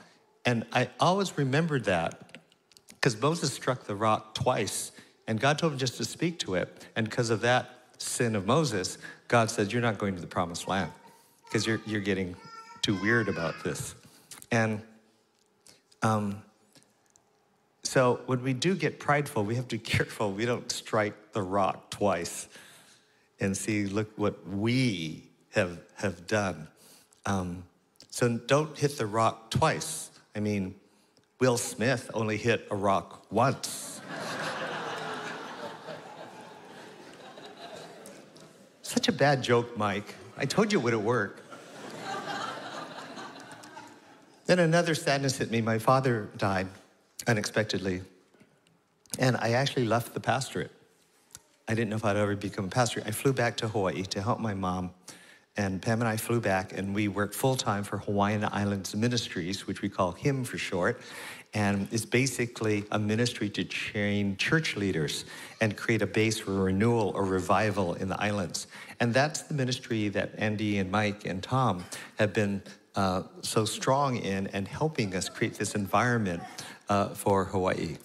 And 0.44 0.66
I 0.72 0.90
always 0.98 1.36
remembered 1.38 1.84
that 1.84 2.38
because 2.88 3.20
Moses 3.20 3.52
struck 3.52 3.84
the 3.84 3.94
rock 3.94 4.34
twice, 4.34 4.92
and 5.26 5.40
God 5.40 5.58
told 5.58 5.72
him 5.72 5.78
just 5.78 5.96
to 5.96 6.04
speak 6.04 6.38
to 6.40 6.54
it. 6.54 6.86
And 6.96 7.08
because 7.08 7.30
of 7.30 7.40
that 7.42 7.70
sin 7.98 8.34
of 8.34 8.46
Moses, 8.46 8.98
God 9.28 9.50
said, 9.50 9.72
You're 9.72 9.82
not 9.82 9.98
going 9.98 10.14
to 10.14 10.20
the 10.20 10.26
promised 10.26 10.68
land 10.68 10.90
because 11.44 11.66
you're, 11.66 11.80
you're 11.86 12.00
getting 12.00 12.34
too 12.82 13.00
weird 13.00 13.28
about 13.28 13.62
this. 13.62 13.94
And 14.50 14.82
um, 16.02 16.42
so 17.82 18.20
when 18.26 18.42
we 18.42 18.52
do 18.52 18.74
get 18.74 18.98
prideful, 18.98 19.44
we 19.44 19.54
have 19.56 19.68
to 19.68 19.76
be 19.76 19.82
careful 19.84 20.32
we 20.32 20.44
don't 20.44 20.70
strike 20.70 21.32
the 21.32 21.42
rock 21.42 21.90
twice 21.90 22.48
and 23.40 23.56
see, 23.56 23.86
look 23.86 24.10
what 24.16 24.46
we 24.48 25.24
have, 25.54 25.78
have 25.96 26.26
done. 26.26 26.68
Um, 27.26 27.64
so 28.08 28.38
don't 28.38 28.76
hit 28.78 28.98
the 28.98 29.06
rock 29.06 29.50
twice. 29.50 30.10
I 30.34 30.40
mean, 30.40 30.74
Will 31.40 31.58
Smith 31.58 32.10
only 32.14 32.36
hit 32.36 32.66
a 32.70 32.76
rock 32.76 33.26
once. 33.30 34.00
Such 38.82 39.08
a 39.08 39.12
bad 39.12 39.42
joke, 39.42 39.76
Mike. 39.76 40.14
I 40.36 40.44
told 40.44 40.72
you 40.72 40.78
it 40.78 40.82
wouldn't 40.82 41.02
work. 41.02 41.42
then 44.46 44.58
another 44.58 44.94
sadness 44.94 45.38
hit 45.38 45.50
me. 45.50 45.60
My 45.60 45.78
father 45.78 46.28
died 46.36 46.68
unexpectedly, 47.26 48.02
and 49.18 49.36
I 49.36 49.52
actually 49.52 49.86
left 49.86 50.14
the 50.14 50.20
pastorate. 50.20 50.70
I 51.68 51.74
didn't 51.74 51.90
know 51.90 51.96
if 51.96 52.04
I'd 52.04 52.16
ever 52.16 52.36
become 52.36 52.66
a 52.66 52.68
pastor. 52.68 53.02
I 53.06 53.10
flew 53.12 53.32
back 53.32 53.56
to 53.58 53.68
Hawaii 53.68 54.02
to 54.02 54.22
help 54.22 54.40
my 54.40 54.54
mom 54.54 54.90
and 55.56 55.82
Pam 55.82 56.00
and 56.00 56.08
I 56.08 56.16
flew 56.16 56.40
back 56.40 56.76
and 56.76 56.94
we 56.94 57.08
worked 57.08 57.34
full 57.34 57.56
time 57.56 57.84
for 57.84 57.98
Hawaiian 57.98 58.48
Islands 58.50 58.94
Ministries, 58.96 59.66
which 59.66 59.82
we 59.82 59.88
call 59.88 60.12
HIM 60.12 60.44
for 60.44 60.56
short. 60.56 61.00
And 61.54 61.86
it's 61.92 62.06
basically 62.06 62.84
a 62.90 62.98
ministry 62.98 63.50
to 63.50 63.64
train 63.64 64.38
church 64.38 64.76
leaders 64.76 65.26
and 65.60 65.76
create 65.76 66.00
a 66.00 66.06
base 66.06 66.38
for 66.38 66.52
renewal 66.52 67.12
or 67.14 67.26
revival 67.26 67.92
in 67.94 68.08
the 68.08 68.18
islands. 68.18 68.66
And 69.00 69.12
that's 69.12 69.42
the 69.42 69.52
ministry 69.52 70.08
that 70.08 70.32
Andy 70.38 70.78
and 70.78 70.90
Mike 70.90 71.26
and 71.26 71.42
Tom 71.42 71.84
have 72.18 72.32
been 72.32 72.62
uh, 72.94 73.24
so 73.42 73.66
strong 73.66 74.16
in 74.16 74.46
and 74.48 74.66
helping 74.66 75.14
us 75.14 75.28
create 75.28 75.54
this 75.54 75.74
environment 75.74 76.42
uh, 76.88 77.08
for 77.08 77.44
Hawaii. 77.44 77.98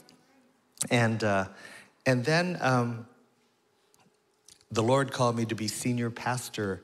And, 0.92 1.24
uh, 1.24 1.46
and 2.06 2.26
then 2.26 2.58
um, 2.60 3.08
the 4.70 4.84
Lord 4.84 5.14
called 5.14 5.38
me 5.38 5.46
to 5.46 5.56
be 5.56 5.70
senior 5.70 6.10
pastor 6.10 6.84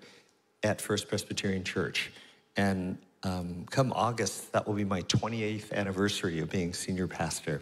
at 0.63 0.81
First 0.81 1.07
Presbyterian 1.07 1.63
Church. 1.63 2.11
And 2.55 2.97
um, 3.23 3.65
come 3.69 3.93
August, 3.93 4.51
that 4.51 4.67
will 4.67 4.73
be 4.73 4.83
my 4.83 5.01
28th 5.03 5.71
anniversary 5.71 6.39
of 6.39 6.49
being 6.49 6.73
senior 6.73 7.07
pastor. 7.07 7.61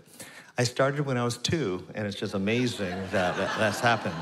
I 0.58 0.64
started 0.64 1.06
when 1.06 1.18
I 1.18 1.24
was 1.24 1.38
two, 1.38 1.86
and 1.96 2.06
it's 2.06 2.18
just 2.18 2.34
amazing 2.34 2.90
that, 3.12 3.36
that 3.38 3.58
that's 3.58 3.80
happened. 3.80 4.16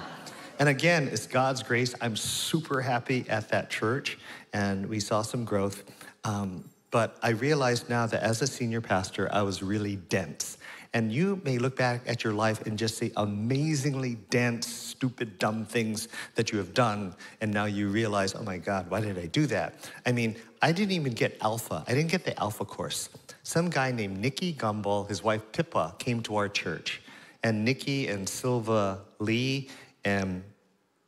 And 0.59 0.67
again, 0.67 1.07
it's 1.07 1.25
God's 1.25 1.63
grace. 1.63 1.95
I'm 2.01 2.15
super 2.15 2.81
happy 2.81 3.25
at 3.29 3.49
that 3.49 3.69
church, 3.69 4.17
and 4.53 4.85
we 4.87 4.99
saw 4.99 5.21
some 5.21 5.45
growth. 5.45 5.83
Um, 6.25 6.65
but 6.91 7.17
I 7.21 7.29
realized 7.29 7.89
now 7.89 8.07
that 8.07 8.21
as 8.21 8.41
a 8.41 8.47
senior 8.47 8.81
pastor, 8.81 9.29
I 9.31 9.41
was 9.43 9.63
really 9.63 9.95
dense. 9.95 10.57
And 10.93 11.11
you 11.11 11.39
may 11.43 11.59
look 11.59 11.75
back 11.75 12.01
at 12.07 12.23
your 12.23 12.33
life 12.33 12.65
and 12.65 12.77
just 12.77 12.97
see 12.97 13.11
amazingly 13.15 14.15
dense, 14.31 14.67
stupid, 14.67 15.37
dumb 15.37 15.65
things 15.65 16.07
that 16.33 16.51
you 16.51 16.57
have 16.57 16.73
done. 16.73 17.13
And 17.41 17.53
now 17.53 17.65
you 17.65 17.89
realize, 17.89 18.33
oh 18.33 18.41
my 18.41 18.57
God, 18.57 18.89
why 18.89 19.01
did 19.01 19.17
I 19.19 19.27
do 19.27 19.45
that? 19.47 19.75
I 20.05 20.11
mean, 20.11 20.35
I 20.61 20.71
didn't 20.71 20.93
even 20.93 21.13
get 21.13 21.37
Alpha. 21.41 21.83
I 21.87 21.93
didn't 21.93 22.09
get 22.09 22.25
the 22.25 22.37
Alpha 22.39 22.65
course. 22.65 23.09
Some 23.43 23.69
guy 23.69 23.91
named 23.91 24.17
Nicky 24.17 24.53
Gumbel, 24.53 25.07
his 25.07 25.23
wife 25.23 25.43
Pippa, 25.51 25.95
came 25.99 26.23
to 26.23 26.35
our 26.37 26.49
church. 26.49 27.01
And 27.43 27.63
Nicky 27.63 28.07
and 28.07 28.27
Sila 28.27 28.99
Lee 29.19 29.69
and, 30.03 30.43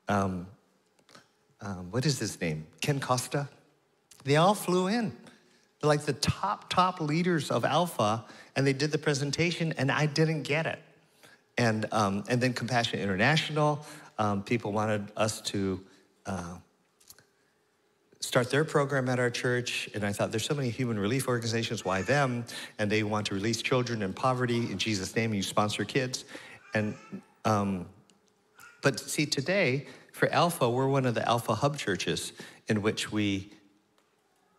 um, 0.07 0.45
um, 1.59 1.91
what 1.91 2.05
is 2.05 2.19
his 2.19 2.39
name? 2.39 2.65
Ken 2.81 2.99
Costa? 2.99 3.49
They 4.23 4.35
all 4.35 4.53
flew 4.53 4.87
in. 4.87 5.11
They're 5.79 5.87
like 5.87 6.05
the 6.05 6.13
top, 6.13 6.69
top 6.69 7.01
leaders 7.01 7.49
of 7.49 7.65
Alpha, 7.65 8.23
and 8.55 8.65
they 8.65 8.73
did 8.73 8.91
the 8.91 8.97
presentation, 8.97 9.73
and 9.77 9.91
I 9.91 10.05
didn't 10.05 10.43
get 10.43 10.65
it. 10.65 10.79
And, 11.57 11.85
um, 11.91 12.23
and 12.27 12.41
then 12.41 12.53
Compassion 12.53 12.99
International, 12.99 13.85
um, 14.17 14.43
people 14.43 14.71
wanted 14.71 15.11
us 15.15 15.41
to 15.41 15.81
uh, 16.25 16.55
start 18.19 18.49
their 18.49 18.63
program 18.63 19.09
at 19.09 19.19
our 19.19 19.29
church, 19.29 19.89
and 19.93 20.03
I 20.03 20.11
thought 20.11 20.31
there's 20.31 20.45
so 20.45 20.55
many 20.55 20.69
human 20.69 20.97
relief 20.97 21.27
organizations, 21.27 21.83
why 21.83 22.01
them? 22.01 22.45
And 22.79 22.91
they 22.91 23.03
want 23.03 23.27
to 23.27 23.35
release 23.35 23.61
children 23.61 24.01
in 24.01 24.13
poverty 24.13 24.71
in 24.71 24.77
Jesus' 24.77 25.15
name, 25.15 25.33
you 25.33 25.43
sponsor 25.43 25.83
kids. 25.85 26.25
And 26.73 26.95
um, 27.45 27.87
but 28.81 28.99
see, 28.99 29.25
today 29.25 29.87
for 30.11 30.29
Alpha, 30.29 30.69
we're 30.69 30.87
one 30.87 31.05
of 31.05 31.15
the 31.15 31.27
Alpha 31.27 31.55
Hub 31.55 31.77
churches 31.77 32.33
in 32.67 32.81
which 32.81 33.11
we 33.11 33.51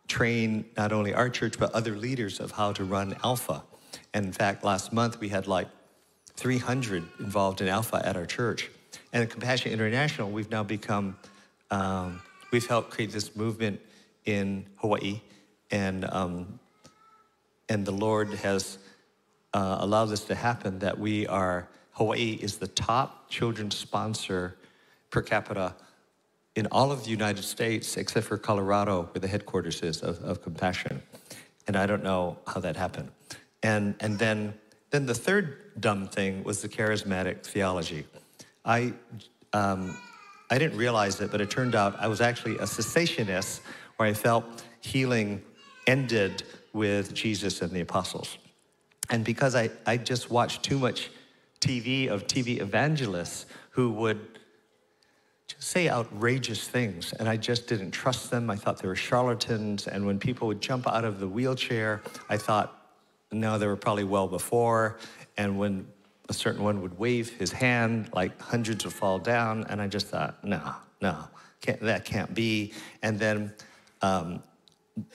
train 0.07 0.65
not 0.77 0.91
only 0.91 1.13
our 1.13 1.29
church, 1.29 1.57
but 1.57 1.71
other 1.71 1.95
leaders 1.95 2.39
of 2.39 2.51
how 2.51 2.71
to 2.73 2.83
run 2.83 3.15
Alpha. 3.23 3.63
And 4.13 4.25
in 4.25 4.31
fact, 4.31 4.63
last 4.63 4.93
month 4.93 5.19
we 5.19 5.29
had 5.29 5.47
like 5.47 5.67
300 6.35 7.03
involved 7.19 7.61
in 7.61 7.67
Alpha 7.67 8.01
at 8.05 8.15
our 8.15 8.25
church. 8.25 8.69
And 9.11 9.23
at 9.23 9.29
Compassion 9.29 9.71
International, 9.71 10.29
we've 10.29 10.49
now 10.49 10.63
become, 10.63 11.17
um, 11.71 12.21
we've 12.51 12.67
helped 12.67 12.91
create 12.91 13.11
this 13.11 13.35
movement 13.35 13.79
in 14.25 14.65
Hawaii. 14.77 15.21
And, 15.71 16.05
um, 16.11 16.59
and 17.69 17.85
the 17.85 17.91
Lord 17.91 18.29
has 18.35 18.77
uh, 19.53 19.77
allowed 19.79 20.05
this 20.05 20.25
to 20.25 20.35
happen 20.35 20.79
that 20.79 20.97
we 20.97 21.27
are, 21.27 21.67
Hawaii 21.91 22.37
is 22.41 22.57
the 22.57 22.67
top 22.67 23.29
children's 23.29 23.75
sponsor 23.75 24.57
per 25.09 25.21
capita 25.21 25.75
in 26.55 26.67
all 26.67 26.91
of 26.91 27.03
the 27.03 27.09
United 27.09 27.43
States, 27.43 27.97
except 27.97 28.27
for 28.27 28.37
Colorado, 28.37 29.03
where 29.11 29.19
the 29.19 29.27
headquarters 29.27 29.81
is 29.81 30.01
of, 30.01 30.23
of 30.23 30.43
Compassion. 30.43 31.01
And 31.67 31.75
I 31.75 31.85
don't 31.85 32.03
know 32.03 32.37
how 32.45 32.59
that 32.59 32.75
happened. 32.75 33.09
And, 33.63 33.95
and 33.99 34.19
then, 34.19 34.53
then 34.91 35.05
the 35.05 35.15
third 35.15 35.79
dumb 35.79 36.07
thing 36.07 36.43
was 36.43 36.61
the 36.61 36.69
charismatic 36.69 37.45
theology. 37.45 38.05
I, 38.65 38.93
um, 39.53 39.97
I 40.51 40.57
didn't 40.57 40.77
realize 40.77 41.19
it, 41.21 41.31
but 41.31 41.41
it 41.41 41.49
turned 41.49 41.73
out 41.73 41.95
I 41.99 42.07
was 42.07 42.21
actually 42.21 42.55
a 42.55 42.63
cessationist 42.63 43.61
where 43.97 44.07
I 44.07 44.13
felt 44.13 44.63
healing 44.81 45.41
ended 45.87 46.43
with 46.73 47.13
Jesus 47.13 47.61
and 47.61 47.71
the 47.71 47.81
apostles. 47.81 48.37
And 49.09 49.23
because 49.23 49.55
I, 49.55 49.69
I 49.85 49.97
just 49.97 50.29
watched 50.29 50.63
too 50.63 50.77
much 50.77 51.09
TV 51.59 52.09
of 52.09 52.27
TV 52.27 52.59
evangelists 52.59 53.45
who 53.71 53.91
would 53.91 54.39
say 55.59 55.89
outrageous 55.89 56.67
things, 56.67 57.13
and 57.13 57.29
I 57.29 57.37
just 57.37 57.67
didn't 57.67 57.91
trust 57.91 58.31
them. 58.31 58.49
I 58.49 58.55
thought 58.55 58.81
they 58.81 58.87
were 58.87 58.95
charlatans. 58.95 59.87
And 59.87 60.05
when 60.05 60.19
people 60.19 60.47
would 60.47 60.61
jump 60.61 60.87
out 60.87 61.05
of 61.05 61.19
the 61.19 61.27
wheelchair, 61.27 62.01
I 62.29 62.37
thought, 62.37 62.82
no, 63.33 63.57
they 63.57 63.67
were 63.67 63.75
probably 63.75 64.03
well 64.03 64.27
before. 64.27 64.97
And 65.37 65.57
when 65.57 65.87
a 66.29 66.33
certain 66.33 66.63
one 66.63 66.81
would 66.81 66.97
wave 66.97 67.29
his 67.31 67.51
hand, 67.51 68.09
like 68.13 68.39
hundreds 68.41 68.85
would 68.85 68.93
fall 68.93 69.19
down, 69.19 69.65
and 69.69 69.81
I 69.81 69.87
just 69.87 70.07
thought, 70.07 70.43
no, 70.43 70.73
no, 71.01 71.17
can't, 71.61 71.79
that 71.81 72.05
can't 72.05 72.33
be. 72.33 72.73
And 73.01 73.19
then 73.19 73.53
um, 74.01 74.41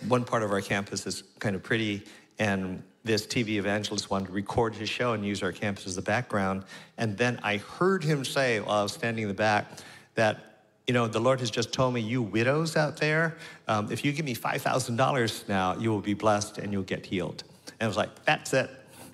one 0.07 0.25
part 0.25 0.43
of 0.43 0.51
our 0.51 0.61
campus 0.61 1.07
is 1.07 1.23
kind 1.39 1.55
of 1.57 1.63
pretty, 1.63 2.05
and 2.39 2.83
this 3.05 3.27
TV 3.27 3.57
evangelist 3.57 4.11
wanted 4.11 4.27
to 4.27 4.33
record 4.33 4.75
his 4.75 4.89
show 4.89 5.13
and 5.13 5.25
use 5.25 5.43
our 5.43 5.53
campus 5.53 5.87
as 5.87 5.97
the 5.97 6.03
background. 6.03 6.65
And 6.99 7.17
then 7.17 7.41
I 7.43 7.59
heard 7.59 8.05
him 8.05 8.25
say, 8.25 8.61
while 8.61 8.81
I 8.81 8.83
was 8.83 8.93
standing 8.93 9.23
in 9.23 9.29
the 9.29 9.35
back, 9.35 9.67
that 10.15 10.49
you 10.89 10.95
know, 10.95 11.07
the 11.07 11.21
Lord 11.21 11.41
has 11.41 11.51
just 11.51 11.73
told 11.73 11.93
me, 11.93 12.01
you 12.01 12.23
widows 12.23 12.75
out 12.75 12.97
there, 12.97 13.37
um, 13.69 13.93
if 13.93 14.07
you 14.07 14.13
give 14.13 14.25
me 14.25 14.35
$5,000 14.35 15.49
now, 15.49 15.77
you 15.77 15.91
will 15.91 16.01
be 16.01 16.15
blessed 16.15 16.57
and 16.57 16.73
you'll 16.73 16.83
get 16.83 17.05
healed. 17.05 17.45
And 17.81 17.87
I 17.87 17.89
was 17.89 17.97
like, 17.97 18.25
that's 18.25 18.53
it. 18.53 18.71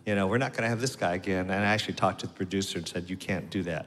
You 0.07 0.15
know, 0.15 0.27
we're 0.27 0.39
not 0.39 0.53
going 0.53 0.63
to 0.63 0.69
have 0.69 0.81
this 0.81 0.97
guy 0.97 1.15
again. 1.15 1.51
And 1.51 1.53
I 1.53 1.73
actually 1.73 1.95
talked 1.95 2.21
to 2.21 2.27
the 2.27 2.33
producer 2.33 2.79
and 2.79 2.87
said, 2.87 3.09
you 3.09 3.17
can't 3.17 3.49
do 3.51 3.63
that. 3.65 3.87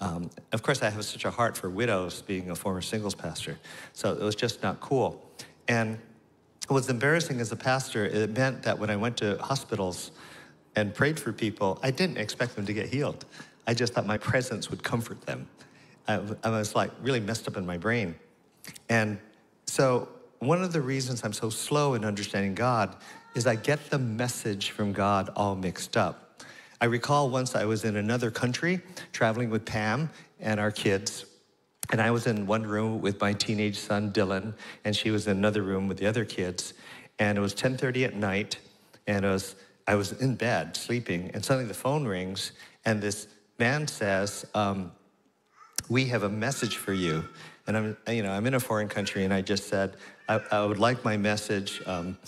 Um, 0.00 0.30
of 0.52 0.62
course, 0.62 0.82
I 0.82 0.90
have 0.90 1.04
such 1.04 1.24
a 1.24 1.30
heart 1.30 1.56
for 1.56 1.68
widows, 1.68 2.22
being 2.22 2.50
a 2.50 2.54
former 2.54 2.80
singles 2.80 3.14
pastor. 3.14 3.58
So 3.92 4.12
it 4.12 4.22
was 4.22 4.34
just 4.34 4.62
not 4.62 4.80
cool. 4.80 5.22
And 5.66 5.98
what's 6.68 6.88
embarrassing 6.88 7.40
as 7.40 7.50
a 7.52 7.56
pastor, 7.56 8.06
it 8.06 8.36
meant 8.36 8.62
that 8.62 8.78
when 8.78 8.90
I 8.90 8.96
went 8.96 9.16
to 9.18 9.38
hospitals 9.38 10.12
and 10.76 10.94
prayed 10.94 11.18
for 11.18 11.32
people, 11.32 11.78
I 11.82 11.90
didn't 11.90 12.18
expect 12.18 12.54
them 12.54 12.64
to 12.66 12.72
get 12.72 12.88
healed. 12.88 13.24
I 13.66 13.74
just 13.74 13.92
thought 13.92 14.06
my 14.06 14.18
presence 14.18 14.70
would 14.70 14.82
comfort 14.82 15.20
them. 15.22 15.48
I, 16.06 16.20
I 16.44 16.50
was 16.50 16.74
like 16.74 16.90
really 17.02 17.20
messed 17.20 17.48
up 17.48 17.56
in 17.56 17.66
my 17.66 17.76
brain. 17.76 18.14
And 18.88 19.18
so 19.66 20.08
one 20.38 20.62
of 20.62 20.72
the 20.72 20.80
reasons 20.80 21.24
I'm 21.24 21.32
so 21.32 21.50
slow 21.50 21.94
in 21.94 22.04
understanding 22.04 22.54
God 22.54 22.96
is 23.34 23.46
I 23.46 23.56
get 23.56 23.90
the 23.90 23.98
message 23.98 24.70
from 24.70 24.92
God 24.92 25.30
all 25.36 25.54
mixed 25.54 25.96
up. 25.96 26.42
I 26.80 26.86
recall 26.86 27.30
once 27.30 27.54
I 27.54 27.64
was 27.64 27.84
in 27.84 27.96
another 27.96 28.30
country 28.30 28.80
traveling 29.12 29.50
with 29.50 29.64
Pam 29.64 30.10
and 30.40 30.60
our 30.60 30.70
kids, 30.70 31.26
and 31.90 32.00
I 32.00 32.10
was 32.10 32.26
in 32.26 32.46
one 32.46 32.64
room 32.64 33.00
with 33.00 33.20
my 33.20 33.32
teenage 33.32 33.78
son 33.78 34.12
Dylan, 34.12 34.54
and 34.84 34.94
she 34.94 35.10
was 35.10 35.26
in 35.26 35.36
another 35.36 35.62
room 35.62 35.88
with 35.88 35.98
the 35.98 36.06
other 36.06 36.24
kids. 36.24 36.74
And 37.18 37.36
it 37.36 37.40
was 37.40 37.54
10:30 37.54 38.04
at 38.04 38.14
night, 38.14 38.58
and 39.06 39.24
it 39.24 39.28
was 39.28 39.56
I 39.86 39.94
was 39.94 40.12
in 40.12 40.34
bed 40.36 40.76
sleeping, 40.76 41.30
and 41.34 41.44
suddenly 41.44 41.66
the 41.66 41.74
phone 41.74 42.06
rings, 42.06 42.52
and 42.84 43.00
this 43.00 43.26
man 43.58 43.88
says, 43.88 44.46
um, 44.54 44.92
we 45.88 46.06
have 46.06 46.22
a 46.22 46.28
message 46.28 46.76
for 46.76 46.92
you. 46.92 47.24
And 47.66 47.76
I'm, 47.76 47.96
you 48.08 48.22
know, 48.22 48.32
I'm 48.32 48.46
in 48.46 48.54
a 48.54 48.60
foreign 48.60 48.88
country, 48.88 49.24
and 49.24 49.32
I 49.32 49.40
just 49.40 49.68
said, 49.68 49.96
I, 50.28 50.40
I 50.50 50.64
would 50.64 50.78
like 50.78 51.04
my 51.04 51.16
message, 51.16 51.82
um, 51.86 52.18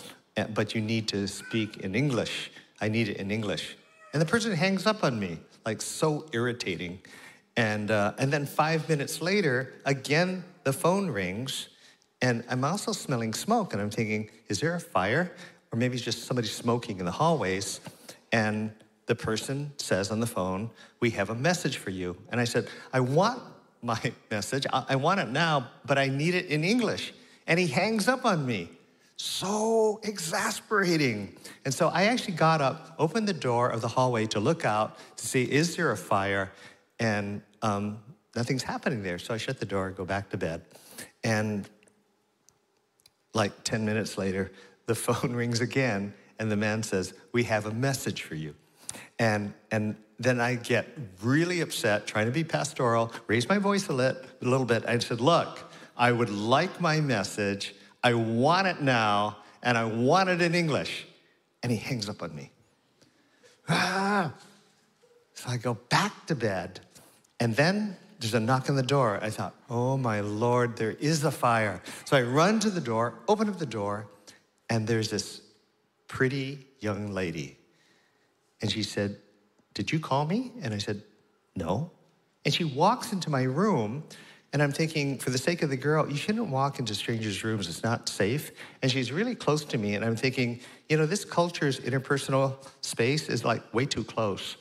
but 0.49 0.75
you 0.75 0.81
need 0.81 1.09
to 1.09 1.27
speak 1.27 1.79
in 1.79 1.95
English. 1.95 2.51
I 2.81 2.89
need 2.89 3.09
it 3.09 3.19
in 3.19 3.31
English. 3.31 3.77
And 4.13 4.21
the 4.21 4.27
person 4.27 4.53
hangs 4.53 4.87
up 4.87 5.05
on 5.05 5.19
me, 5.19 5.39
like 5.65 5.83
so 5.83 6.27
irritating. 6.33 7.01
And, 7.57 7.91
uh, 7.91 8.15
and 8.19 8.33
then 8.33 8.47
five 8.47 8.89
minutes 8.89 9.21
later, 9.21 9.75
again, 9.85 10.45
the 10.65 10.73
phone 10.73 11.11
rings, 11.11 11.69
and 12.23 12.45
I'm 12.49 12.65
also 12.65 12.93
smelling 12.93 13.33
smoke, 13.33 13.73
and 13.73 13.81
I'm 13.81 13.91
thinking, 13.91 14.31
is 14.49 14.61
there 14.61 14.75
a 14.75 14.81
fire? 14.81 15.33
Or 15.73 15.79
maybe 15.79 15.95
it's 15.95 16.05
just 16.05 16.25
somebody 16.25 16.49
smoking 16.49 16.99
in 16.99 17.05
the 17.05 17.13
hallways. 17.13 17.81
And 18.33 18.73
the 19.07 19.15
person 19.15 19.73
says 19.77 20.11
on 20.11 20.21
the 20.21 20.27
phone, 20.27 20.71
We 21.01 21.11
have 21.11 21.31
a 21.31 21.35
message 21.35 21.79
for 21.79 21.91
you. 21.91 22.17
And 22.31 22.41
I 22.41 22.45
said, 22.45 22.69
I 22.93 23.01
want 23.01 23.43
my 23.83 24.01
message. 24.31 24.67
I, 24.73 24.97
want 24.97 25.21
it 25.21 25.29
now, 25.29 25.69
but 25.87 25.99
I 25.99 26.09
need 26.09 26.35
it 26.35 26.47
in 26.47 26.65
English. 26.65 27.13
And 27.47 27.59
he 27.59 27.67
hangs 27.67 28.09
up 28.09 28.25
on 28.25 28.47
me. 28.47 28.71
So 29.23 30.01
exasperating. 30.03 31.37
And 31.67 31.75
so 31.75 31.89
I 31.89 32.05
actually 32.05 32.37
got 32.37 32.63
up, 32.63 32.95
opened 32.99 33.29
the 33.29 33.35
door 33.35 33.69
of 33.69 33.83
the 33.83 33.89
hallway 33.89 34.25
to 34.29 34.41
look 34.41 34.65
out 34.65 34.97
to 35.19 35.27
see, 35.27 35.43
is 35.43 35.77
there 35.77 35.93
a 35.93 35.97
fire? 35.97 36.51
And 36.99 37.43
um, 37.61 37.99
nothing's 38.35 38.63
happening 38.63 39.03
there. 39.03 39.19
So 39.19 39.35
I 39.35 39.37
shut 39.37 39.61
the 39.61 39.67
door, 39.67 39.91
go 39.91 40.07
back 40.07 40.31
to 40.31 40.39
bed. 40.39 40.63
And 41.23 41.69
like 43.35 43.53
10 43.63 43.85
minutes 43.85 44.17
later, 44.17 44.53
the 44.87 44.95
phone 45.07 45.35
rings 45.35 45.61
again, 45.61 46.15
and 46.39 46.51
the 46.51 46.57
man 46.57 46.83
says, 46.83 47.13
We 47.33 47.45
have 47.45 47.67
a 47.67 47.73
message 47.73 48.23
for 48.23 48.37
you. 48.37 48.55
And, 49.19 49.53
and 49.71 49.97
then 50.19 50.41
I 50.41 50.55
get 50.55 50.89
really 51.23 51.61
upset, 51.61 52.07
trying 52.07 52.25
to 52.25 52.33
be 52.33 52.43
pastoral, 52.43 53.13
raise 53.27 53.51
my 53.51 53.59
voice 53.59 53.87
a, 53.89 53.93
lit, 53.93 54.17
a 54.41 54.45
little 54.47 54.65
bit. 54.65 54.87
I 54.87 54.99
said, 54.99 55.21
Look, 55.21 55.71
I 55.95 56.11
would 56.11 56.31
like 56.31 56.81
my 56.81 57.01
message. 57.01 57.75
I 58.03 58.15
want 58.15 58.67
it 58.67 58.81
now, 58.81 59.39
and 59.63 59.77
I 59.77 59.85
want 59.85 60.29
it 60.29 60.41
in 60.41 60.55
English. 60.55 61.07
And 61.63 61.71
he 61.71 61.79
hangs 61.79 62.09
up 62.09 62.23
on 62.23 62.35
me. 62.35 62.51
ah. 63.69 64.33
So 65.35 65.49
I 65.49 65.57
go 65.57 65.75
back 65.89 66.27
to 66.27 66.35
bed. 66.35 66.81
And 67.39 67.57
then 67.57 67.97
there's 68.19 68.35
a 68.35 68.41
knock 68.41 68.69
on 68.69 68.77
the 68.77 68.83
door. 68.83 69.19
I 69.23 69.31
thought, 69.31 69.55
oh 69.71 69.97
my 69.97 70.21
Lord, 70.21 70.77
there 70.77 70.93
is 70.93 71.25
a 71.25 71.31
fire. 71.31 71.83
So 72.05 72.17
I 72.17 72.23
run 72.23 72.61
to 72.61 72.71
the 72.71 72.81
door, 72.81 73.15
open 73.27 73.49
up 73.49 73.59
the 73.59 73.67
door, 73.67 74.07
and 74.69 74.87
there's 74.87 75.11
this 75.11 75.41
pretty 76.09 76.67
young 76.81 77.15
lady. 77.15 77.57
And 78.61 78.71
she 78.71 78.83
said, 78.83 79.17
Did 79.73 79.91
you 79.91 79.99
call 79.99 80.27
me? 80.27 80.53
And 80.61 80.75
I 80.75 80.79
said, 80.79 81.03
No. 81.57 81.91
And 82.45 82.53
she 82.53 82.65
walks 82.65 83.13
into 83.13 83.31
my 83.31 83.43
room, 83.43 84.05
and 84.53 84.63
I'm 84.63 84.73
thinking, 84.73 85.19
for 85.19 85.31
the 85.31 85.39
sake 85.39 85.63
of 85.63 85.71
the 85.71 85.77
girl, 85.77 86.11
you 86.11 86.17
shouldn't 86.17 86.49
walk 86.49 86.81
into 86.81 86.95
strangers' 86.95 87.45
rooms. 87.45 87.69
It's 87.69 87.85
not 87.85 88.09
safe. 88.09 88.51
And 88.83 88.91
she's 88.91 89.13
really 89.13 89.35
close 89.35 89.65
to 89.67 89.79
me, 89.79 89.95
and 89.95 90.05
I'm 90.05 90.17
thinking, 90.17 90.61
you 90.89 90.97
know, 90.97 91.07
this 91.07 91.25
culture's 91.25 91.79
interpersonal 91.81 92.57
space 92.81 93.29
is 93.29 93.45
like 93.45 93.63
way 93.73 93.87
too 93.87 94.03
close. 94.03 94.57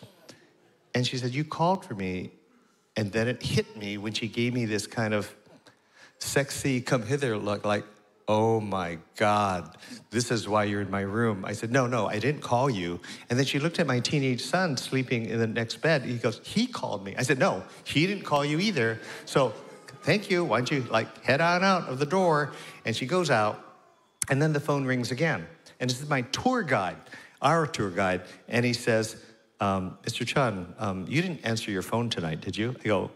And 0.93 1.06
she 1.06 1.17
said, 1.17 1.34
You 1.34 1.43
called 1.43 1.86
for 1.86 1.95
me. 1.95 2.32
And 2.95 3.12
then 3.12 3.28
it 3.28 3.41
hit 3.41 3.78
me 3.78 3.97
when 3.97 4.13
she 4.13 4.28
gave 4.28 4.54
me 4.54 4.65
this 4.65 4.86
kind 4.86 5.13
of 5.13 5.34
sexy, 6.17 6.82
come 6.82 7.04
hither 7.04 7.38
look 7.38 7.65
like, 7.65 7.86
oh 8.28 8.60
my 8.60 8.99
God, 9.15 9.75
this 10.12 10.30
is 10.30 10.47
why 10.47 10.65
you're 10.65 10.82
in 10.82 10.91
my 10.91 11.02
room. 11.02 11.43
I 11.45 11.54
said, 11.54 11.71
no, 11.71 11.88
no, 11.88 12.08
I 12.08 12.19
didn't 12.19 12.41
call 12.41 12.69
you. 12.69 12.99
And 13.30 13.39
then 13.39 13.45
she 13.45 13.58
looked 13.58 13.80
at 13.80 13.88
my 13.88 13.99
teenage 13.99 14.41
son 14.41 14.78
sleeping 14.78 15.25
in 15.25 15.39
the 15.39 15.47
next 15.47 15.78
bed. 15.78 16.04
He 16.04 16.17
goes, 16.17 16.39
he 16.43 16.67
called 16.67 17.04
me. 17.04 17.15
I 17.17 17.23
said, 17.23 17.39
no, 17.39 17.63
he 17.86 18.06
didn't 18.06 18.25
call 18.25 18.45
you 18.45 18.60
either. 18.60 18.99
So 19.25 19.54
thank 20.10 20.32
you. 20.32 20.43
Why 20.43 20.58
don't 20.58 20.72
you 20.72 20.82
like 20.89 21.24
head 21.24 21.39
on 21.39 21.63
out 21.63 21.88
of 21.88 22.00
the 22.00 22.06
door? 22.06 22.52
And 22.84 22.95
she 22.95 23.06
goes 23.06 23.30
out. 23.30 23.63
And 24.28 24.41
then 24.41 24.54
the 24.54 24.60
phone 24.60 24.86
rings 24.86 25.12
again. 25.12 25.45
And 25.80 25.88
this 25.88 26.02
is 26.02 26.10
my 26.10 26.22
tour 26.22 26.63
guide, 26.63 26.98
our 27.43 27.67
tour 27.67 27.91
guide. 27.91 28.22
And 28.48 28.65
he 28.65 28.74
says, 28.74 29.24
um, 29.60 30.00
Mr. 30.02 30.26
Chun, 30.26 30.74
um, 30.80 31.06
you 31.08 31.22
didn't 31.22 31.45
answer 31.45 31.69
your 31.69 31.84
phone 31.84 32.10
tonight, 32.10 32.41
did 32.41 32.58
you? 32.58 32.76
I 32.84 32.88
go, 32.88 33.12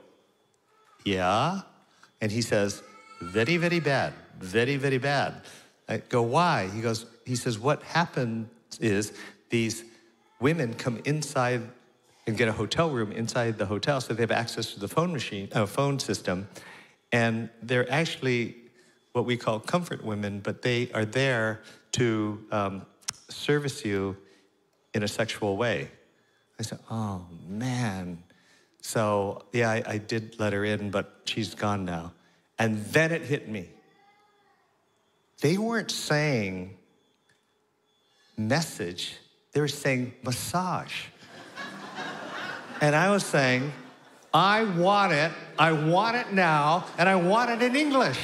yeah. 1.03 1.61
And 2.21 2.31
he 2.31 2.43
says, 2.43 2.83
very, 3.21 3.57
very 3.57 3.79
bad, 3.79 4.13
very, 4.39 4.77
very 4.77 4.99
bad. 4.99 5.41
I 5.89 5.97
go, 5.97 6.21
why? 6.21 6.69
He 6.75 6.81
goes, 6.81 7.07
he 7.25 7.35
says, 7.35 7.57
what 7.57 7.81
happens 7.81 8.49
is 8.79 9.13
these 9.49 9.83
women 10.39 10.75
come 10.75 11.01
inside 11.05 11.63
and 12.27 12.37
get 12.37 12.47
a 12.47 12.53
hotel 12.53 12.91
room 12.91 13.11
inside 13.11 13.57
the 13.57 13.65
hotel 13.65 13.99
so 13.99 14.13
they 14.13 14.21
have 14.21 14.31
access 14.31 14.73
to 14.73 14.79
the 14.79 14.87
phone 14.87 15.11
machine, 15.11 15.49
uh, 15.53 15.65
phone 15.65 15.97
system. 15.97 16.47
And 17.13 17.49
they're 17.61 17.89
actually 17.89 18.55
what 19.13 19.25
we 19.25 19.37
call 19.37 19.59
comfort 19.59 20.03
women, 20.03 20.39
but 20.39 20.63
they 20.63 20.91
are 20.91 21.05
there 21.05 21.61
to 21.93 22.43
um, 22.51 22.85
service 23.29 23.85
you 23.85 24.17
in 24.95 25.03
a 25.03 25.07
sexual 25.07 25.55
way. 25.55 25.91
I 26.59 26.63
said, 26.63 26.79
oh 26.89 27.25
man. 27.47 28.23
So 28.81 29.43
yeah, 29.53 29.69
I, 29.69 29.83
I 29.85 29.97
did 29.99 30.39
let 30.39 30.53
her 30.53 30.65
in, 30.65 30.89
but 30.89 31.21
she's 31.25 31.53
gone 31.53 31.85
now. 31.85 32.13
And 32.57 32.83
then 32.85 33.11
it 33.11 33.21
hit 33.21 33.47
me. 33.47 33.69
They 35.41 35.57
weren't 35.57 35.91
saying 35.91 36.77
message, 38.37 39.17
they 39.51 39.59
were 39.59 39.67
saying 39.67 40.13
massage. 40.23 41.05
and 42.81 42.95
I 42.95 43.11
was 43.11 43.23
saying, 43.23 43.71
I 44.33 44.63
want 44.63 45.13
it, 45.13 45.31
I 45.59 45.71
want 45.71 46.17
it 46.17 46.33
now, 46.33 46.87
and 46.97 47.07
I 47.07 47.15
want 47.15 47.51
it 47.51 47.61
in 47.61 47.75
English. 47.75 48.19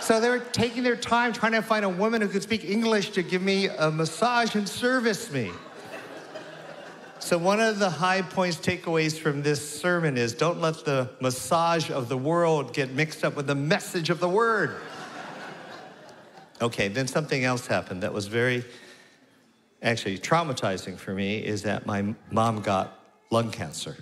So 0.00 0.18
they 0.20 0.30
were 0.30 0.38
taking 0.38 0.82
their 0.82 0.96
time 0.96 1.34
trying 1.34 1.52
to 1.52 1.60
find 1.60 1.84
a 1.84 1.88
woman 1.88 2.22
who 2.22 2.28
could 2.28 2.42
speak 2.42 2.64
English 2.64 3.10
to 3.10 3.22
give 3.22 3.42
me 3.42 3.66
a 3.66 3.90
massage 3.90 4.54
and 4.54 4.66
service 4.66 5.30
me. 5.30 5.50
So, 7.20 7.36
one 7.36 7.60
of 7.60 7.80
the 7.80 7.90
high 7.90 8.22
points 8.22 8.56
takeaways 8.56 9.18
from 9.18 9.42
this 9.42 9.80
sermon 9.80 10.16
is 10.16 10.32
don't 10.32 10.60
let 10.60 10.84
the 10.84 11.10
massage 11.20 11.90
of 11.90 12.08
the 12.08 12.16
world 12.16 12.72
get 12.72 12.92
mixed 12.92 13.24
up 13.24 13.34
with 13.34 13.48
the 13.48 13.56
message 13.56 14.08
of 14.08 14.20
the 14.20 14.28
word. 14.28 14.76
Okay, 16.62 16.88
then 16.88 17.08
something 17.08 17.44
else 17.44 17.66
happened 17.66 18.04
that 18.04 18.14
was 18.14 18.28
very 18.28 18.64
actually 19.82 20.16
traumatizing 20.16 20.96
for 20.96 21.12
me 21.12 21.38
is 21.38 21.62
that 21.62 21.86
my 21.86 22.14
mom 22.30 22.62
got 22.62 22.98
lung 23.30 23.50
cancer 23.50 23.96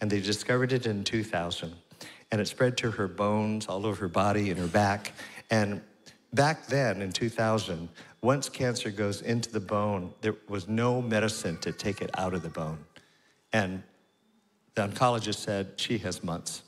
and 0.00 0.10
they 0.10 0.20
discovered 0.20 0.72
it 0.72 0.86
in 0.86 1.04
2000 1.04 1.74
and 2.30 2.40
it 2.40 2.48
spread 2.48 2.76
to 2.78 2.90
her 2.90 3.08
bones 3.08 3.66
all 3.66 3.86
over 3.86 4.02
her 4.02 4.08
body 4.08 4.50
and 4.50 4.58
her 4.58 4.66
back 4.66 5.12
and 5.50 5.80
back 6.32 6.66
then 6.66 7.00
in 7.00 7.12
2000 7.12 7.88
once 8.26 8.48
cancer 8.48 8.90
goes 8.90 9.22
into 9.22 9.52
the 9.52 9.60
bone, 9.60 10.12
there 10.20 10.34
was 10.48 10.66
no 10.66 11.00
medicine 11.00 11.56
to 11.58 11.70
take 11.70 12.00
it 12.00 12.10
out 12.18 12.34
of 12.34 12.42
the 12.42 12.48
bone. 12.48 12.78
And 13.52 13.84
the 14.74 14.88
oncologist 14.88 15.36
said 15.36 15.74
she 15.76 15.98
has 15.98 16.24
months, 16.24 16.62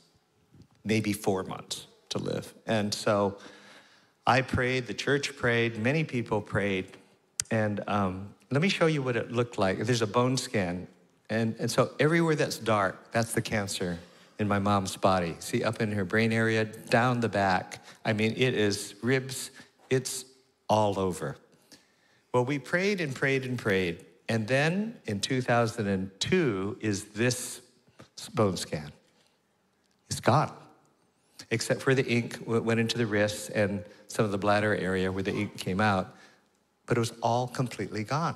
maybe 0.85 1.11
four 1.11 1.43
months 1.43 1.87
to 2.09 2.17
live. 2.17 2.53
And 2.65 2.93
so 2.93 3.37
I 4.25 4.41
prayed, 4.41 4.87
the 4.87 4.93
church 4.93 5.35
prayed, 5.35 5.77
many 5.77 6.05
people 6.05 6.39
prayed. 6.39 6.97
And 7.51 7.83
um, 7.87 8.33
let 8.51 8.61
me 8.61 8.69
show 8.69 8.85
you 8.85 9.01
what 9.01 9.17
it 9.17 9.31
looked 9.31 9.57
like. 9.57 9.79
There's 9.79 10.01
a 10.01 10.07
bone 10.07 10.37
scan. 10.37 10.87
And, 11.29 11.55
and 11.59 11.69
so 11.69 11.91
everywhere 11.99 12.35
that's 12.35 12.57
dark, 12.57 13.11
that's 13.11 13.33
the 13.33 13.41
cancer 13.41 13.99
in 14.39 14.47
my 14.47 14.59
mom's 14.59 14.95
body. 14.95 15.35
See, 15.39 15.63
up 15.63 15.81
in 15.81 15.91
her 15.91 16.05
brain 16.05 16.31
area, 16.31 16.65
down 16.65 17.19
the 17.19 17.29
back. 17.29 17.83
I 18.03 18.13
mean, 18.13 18.33
it 18.35 18.55
is 18.55 18.95
ribs, 19.03 19.51
it's 19.89 20.25
all 20.67 20.97
over. 20.97 21.37
Well, 22.33 22.45
we 22.45 22.57
prayed 22.57 23.01
and 23.01 23.13
prayed 23.13 23.45
and 23.45 23.57
prayed. 23.57 24.05
And 24.27 24.47
then 24.47 24.95
in 25.05 25.19
2002 25.19 26.77
is 26.79 27.05
this 27.05 27.61
bone 28.33 28.57
scan. 28.57 28.91
It's 30.09 30.19
gone, 30.19 30.51
except 31.51 31.81
for 31.81 31.93
the 31.93 32.05
ink 32.05 32.39
went 32.45 32.79
into 32.79 32.97
the 32.97 33.05
wrists 33.05 33.49
and 33.49 33.83
some 34.07 34.25
of 34.25 34.31
the 34.31 34.37
bladder 34.37 34.75
area 34.75 35.11
where 35.11 35.23
the 35.23 35.33
ink 35.33 35.57
came 35.57 35.79
out, 35.79 36.15
but 36.85 36.97
it 36.97 36.99
was 36.99 37.13
all 37.21 37.47
completely 37.47 38.03
gone. 38.03 38.35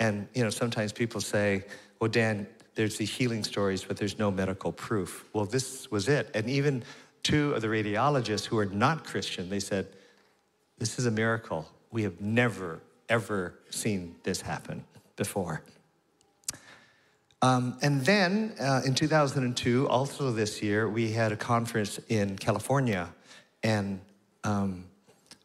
And 0.00 0.26
you 0.34 0.42
know, 0.42 0.50
sometimes 0.50 0.92
people 0.92 1.20
say, 1.20 1.64
"Well, 2.00 2.10
Dan, 2.10 2.48
there's 2.74 2.96
these 2.96 3.14
healing 3.14 3.44
stories, 3.44 3.84
but 3.84 3.96
there's 3.96 4.18
no 4.18 4.32
medical 4.32 4.72
proof." 4.72 5.28
Well, 5.32 5.44
this 5.44 5.88
was 5.92 6.08
it. 6.08 6.30
And 6.34 6.50
even 6.50 6.82
two 7.22 7.52
of 7.52 7.62
the 7.62 7.68
radiologists 7.68 8.46
who 8.46 8.58
are 8.58 8.66
not 8.66 9.04
Christian, 9.04 9.48
they 9.48 9.60
said, 9.60 9.86
"This 10.78 10.98
is 10.98 11.06
a 11.06 11.10
miracle 11.12 11.68
we 11.90 12.02
have 12.02 12.20
never, 12.20 12.80
ever 13.08 13.54
seen 13.70 14.16
this 14.22 14.40
happen 14.40 14.84
before. 15.16 15.62
Um, 17.42 17.78
and 17.82 18.04
then 18.04 18.54
uh, 18.60 18.82
in 18.84 18.94
2002, 18.94 19.88
also 19.88 20.30
this 20.30 20.62
year, 20.62 20.88
we 20.88 21.10
had 21.12 21.32
a 21.32 21.36
conference 21.36 21.98
in 22.08 22.36
California, 22.36 23.08
and 23.62 24.00
um, 24.44 24.84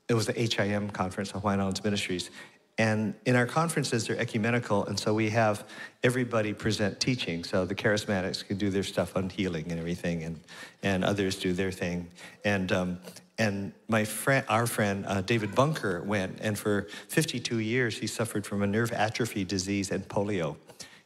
it 0.10 0.13
was 0.13 0.28
the 0.28 0.34
HIM 0.34 0.89
conference, 0.89 1.32
Hawaiian 1.32 1.62
Islands 1.62 1.84
Ministries. 1.84 2.30
And 2.78 3.14
in 3.26 3.38
our 3.38 3.46
conferences, 3.46 4.06
they're 4.06 4.20
ecumenical, 4.20 4.86
and 4.86 5.00
so 5.00 5.14
we 5.14 5.30
have 5.30 5.66
everybody 6.04 6.54
present 6.54 7.00
teaching. 7.00 7.46
So 7.46 7.66
the 7.66 7.76
charismatics 7.76 8.46
can 8.46 8.58
do 8.58 8.70
their 8.70 8.84
stuff 8.84 9.16
on 9.16 9.30
healing 9.30 9.72
and 9.72 9.80
everything, 9.80 10.24
and, 10.24 10.40
and 10.84 11.06
others 11.06 11.38
do 11.38 11.54
their 11.54 11.72
thing. 11.72 12.10
And 12.44 12.72
um, 12.74 13.00
and 13.38 13.74
my 13.88 14.06
friend, 14.06 14.46
our 14.48 14.66
friend 14.66 15.06
uh, 15.08 15.22
David 15.22 15.56
Bunker 15.56 16.02
went, 16.04 16.40
and 16.42 16.58
for 16.58 16.88
52 17.10 17.60
years 17.60 17.98
he 17.98 18.08
suffered 18.08 18.46
from 18.46 18.62
a 18.62 18.68
nerve 18.68 18.92
atrophy 18.94 19.44
disease 19.44 19.92
and 19.92 20.08
polio. 20.08 20.56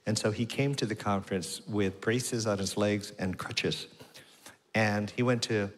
And 0.05 0.17
so 0.17 0.31
he 0.31 0.45
came 0.45 0.75
to 0.75 0.85
the 0.85 0.95
conference 0.95 1.61
with 1.67 2.01
braces 2.01 2.47
on 2.47 2.57
his 2.57 2.77
legs 2.77 3.13
and 3.19 3.37
crutches. 3.37 3.87
And 4.73 5.09
he 5.09 5.23
went 5.23 5.41
to 5.43 5.71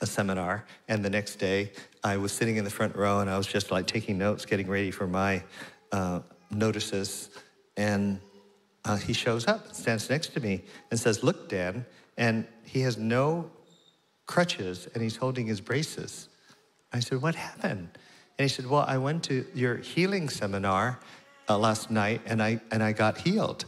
a 0.00 0.06
seminar, 0.06 0.64
and 0.88 1.04
the 1.04 1.10
next 1.10 1.36
day 1.36 1.72
I 2.02 2.16
was 2.16 2.32
sitting 2.32 2.56
in 2.56 2.64
the 2.64 2.70
front 2.70 2.96
row 2.96 3.20
and 3.20 3.28
I 3.28 3.36
was 3.36 3.46
just 3.46 3.70
like 3.70 3.86
taking 3.86 4.16
notes, 4.18 4.44
getting 4.46 4.68
ready 4.68 4.90
for 4.90 5.06
my 5.06 5.42
uh, 5.92 6.20
notices. 6.50 7.30
And 7.76 8.20
uh, 8.84 8.96
he 8.96 9.12
shows 9.12 9.46
up, 9.46 9.74
stands 9.74 10.08
next 10.08 10.28
to 10.28 10.40
me, 10.40 10.62
and 10.90 10.98
says, 10.98 11.22
Look, 11.22 11.48
Dan. 11.48 11.84
And 12.16 12.46
he 12.64 12.80
has 12.80 12.98
no 12.98 13.50
crutches 14.26 14.88
and 14.94 15.02
he's 15.02 15.16
holding 15.16 15.46
his 15.46 15.60
braces. 15.60 16.28
I 16.92 17.00
said, 17.00 17.20
What 17.20 17.34
happened? 17.34 17.88
And 18.38 18.44
he 18.44 18.48
said, 18.48 18.66
Well, 18.66 18.84
I 18.86 18.96
went 18.96 19.22
to 19.24 19.46
your 19.54 19.76
healing 19.76 20.28
seminar 20.28 20.98
uh, 21.48 21.58
last 21.58 21.90
night 21.90 22.22
and 22.26 22.42
I, 22.42 22.60
and 22.70 22.82
I 22.82 22.92
got 22.92 23.18
healed. 23.18 23.66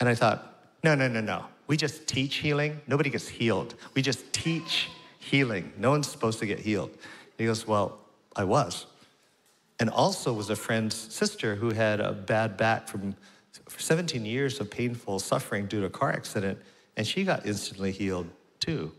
And 0.00 0.08
I 0.08 0.14
thought, 0.14 0.74
No, 0.82 0.94
no, 0.94 1.06
no, 1.06 1.20
no. 1.20 1.44
We 1.68 1.76
just 1.76 2.08
teach 2.08 2.36
healing. 2.36 2.80
Nobody 2.88 3.10
gets 3.10 3.28
healed. 3.28 3.76
We 3.94 4.02
just 4.02 4.32
teach 4.32 4.90
healing. 5.20 5.72
No 5.78 5.90
one's 5.90 6.08
supposed 6.08 6.40
to 6.40 6.46
get 6.46 6.58
healed. 6.58 6.90
he 7.38 7.46
goes, 7.46 7.66
Well, 7.66 7.98
I 8.34 8.44
was. 8.44 8.86
And 9.78 9.88
also 9.88 10.32
was 10.32 10.50
a 10.50 10.56
friend's 10.56 10.96
sister 10.96 11.54
who 11.54 11.70
had 11.70 12.00
a 12.00 12.12
bad 12.12 12.56
back 12.56 12.88
from 12.88 13.14
17 13.68 14.24
years 14.24 14.60
of 14.60 14.70
painful 14.70 15.20
suffering 15.20 15.66
due 15.66 15.80
to 15.80 15.86
a 15.86 15.90
car 15.90 16.12
accident, 16.12 16.58
and 16.96 17.06
she 17.06 17.24
got 17.24 17.46
instantly 17.46 17.92
healed 17.92 18.28
too. 18.58 18.92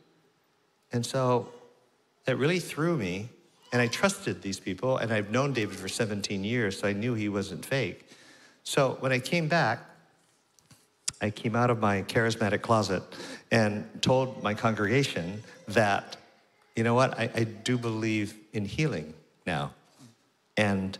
And 0.92 1.06
so 1.06 1.50
that 2.26 2.38
really 2.38 2.60
threw 2.60 2.98
me. 2.98 3.30
And 3.74 3.82
I 3.82 3.88
trusted 3.88 4.42
these 4.42 4.60
people, 4.60 4.98
and 4.98 5.14
I've 5.14 5.32
known 5.32 5.54
David 5.54 5.78
for 5.78 5.88
17 5.88 6.44
years, 6.44 6.78
so 6.78 6.90
I 6.90 6.94
knew 6.94 7.14
he 7.14 7.30
wasn't 7.30 7.64
fake. 7.64 8.06
So 8.64 8.98
when 9.00 9.14
I 9.14 9.20
came 9.20 9.48
back, 9.48 9.80
I 11.22 11.30
came 11.30 11.56
out 11.56 11.70
of 11.70 11.80
my 11.80 12.02
charismatic 12.04 12.62
closet 12.62 13.04
and 13.52 13.88
told 14.02 14.42
my 14.42 14.54
congregation 14.54 15.44
that, 15.68 16.18
you 16.76 16.84
know 16.84 16.96
what, 16.96 17.18
I, 17.20 17.30
I 17.36 17.44
do 17.44 17.78
believe 17.78 18.36
in 18.54 18.66
healing 18.66 19.14
now. 19.46 19.74
And 20.58 20.98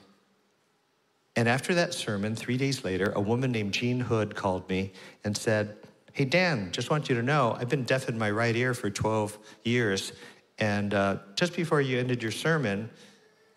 and 1.36 1.48
after 1.48 1.74
that 1.76 1.94
sermon, 1.94 2.36
three 2.36 2.58
days 2.58 2.84
later, 2.84 3.14
a 3.16 3.22
woman 3.22 3.52
named 3.52 3.74
Jean 3.74 4.02
Hood 4.02 4.36
called 4.36 4.68
me 4.68 4.92
and 5.24 5.36
said, 5.36 5.78
Hey, 6.12 6.26
Dan, 6.26 6.74
just 6.74 6.90
want 6.90 7.08
you 7.08 7.16
to 7.16 7.24
know 7.24 7.56
I've 7.58 7.70
been 7.70 7.84
deaf 7.84 8.10
in 8.10 8.18
my 8.18 8.30
right 8.30 8.56
ear 8.56 8.74
for 8.74 8.90
12 8.90 9.38
years. 9.64 10.12
And 10.60 10.94
uh, 10.94 11.18
just 11.36 11.56
before 11.56 11.80
you 11.80 11.98
ended 11.98 12.22
your 12.22 12.34
sermon, 12.34 12.90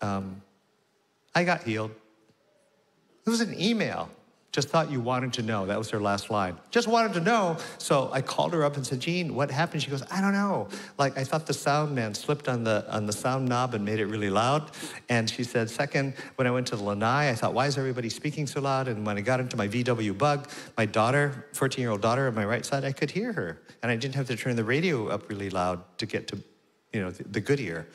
um, 0.01 0.41
I 1.35 1.43
got 1.43 1.63
healed. 1.63 1.91
It 3.27 3.29
was 3.29 3.41
an 3.41 3.59
email. 3.59 4.09
Just 4.55 4.69
thought 4.69 4.89
you 4.89 5.01
wanted 5.01 5.33
to 5.33 5.41
know. 5.41 5.65
That 5.65 5.77
was 5.77 5.89
her 5.89 5.99
last 5.99 6.31
line. 6.31 6.55
Just 6.71 6.87
wanted 6.87 7.11
to 7.15 7.19
know. 7.19 7.57
So 7.77 8.09
I 8.13 8.21
called 8.21 8.53
her 8.53 8.63
up 8.63 8.77
and 8.77 8.87
said, 8.87 9.01
Jean, 9.01 9.35
what 9.35 9.51
happened? 9.51 9.83
She 9.83 9.91
goes, 9.91 10.01
I 10.09 10.21
don't 10.21 10.31
know. 10.31 10.69
Like 10.97 11.17
I 11.17 11.25
thought 11.25 11.45
the 11.45 11.53
sound 11.53 11.93
man 11.93 12.13
slipped 12.13 12.47
on 12.47 12.63
the 12.63 12.85
on 12.89 13.05
the 13.05 13.11
sound 13.11 13.49
knob 13.49 13.73
and 13.73 13.83
made 13.83 13.99
it 13.99 14.05
really 14.05 14.29
loud. 14.29 14.71
And 15.09 15.29
she 15.29 15.43
said, 15.43 15.69
second, 15.69 16.13
when 16.37 16.47
I 16.47 16.51
went 16.51 16.67
to 16.67 16.77
the 16.77 16.83
lanai, 16.83 17.29
I 17.29 17.35
thought, 17.35 17.53
why 17.53 17.67
is 17.67 17.77
everybody 17.77 18.07
speaking 18.07 18.47
so 18.47 18.61
loud? 18.61 18.87
And 18.87 19.05
when 19.05 19.17
I 19.17 19.21
got 19.21 19.41
into 19.41 19.57
my 19.57 19.67
VW 19.67 20.17
bug, 20.17 20.49
my 20.77 20.85
daughter, 20.85 21.47
14-year-old 21.51 21.99
daughter 21.99 22.29
on 22.29 22.33
my 22.33 22.45
right 22.45 22.65
side, 22.65 22.85
I 22.85 22.93
could 22.93 23.11
hear 23.11 23.33
her. 23.33 23.59
And 23.83 23.91
I 23.91 23.97
didn't 23.97 24.15
have 24.15 24.27
to 24.27 24.37
turn 24.37 24.55
the 24.55 24.63
radio 24.63 25.09
up 25.09 25.27
really 25.27 25.49
loud 25.49 25.83
to 25.97 26.05
get 26.05 26.29
to, 26.29 26.41
you 26.93 27.01
know, 27.01 27.11
the, 27.11 27.23
the 27.25 27.41
good 27.41 27.59
ear. 27.59 27.87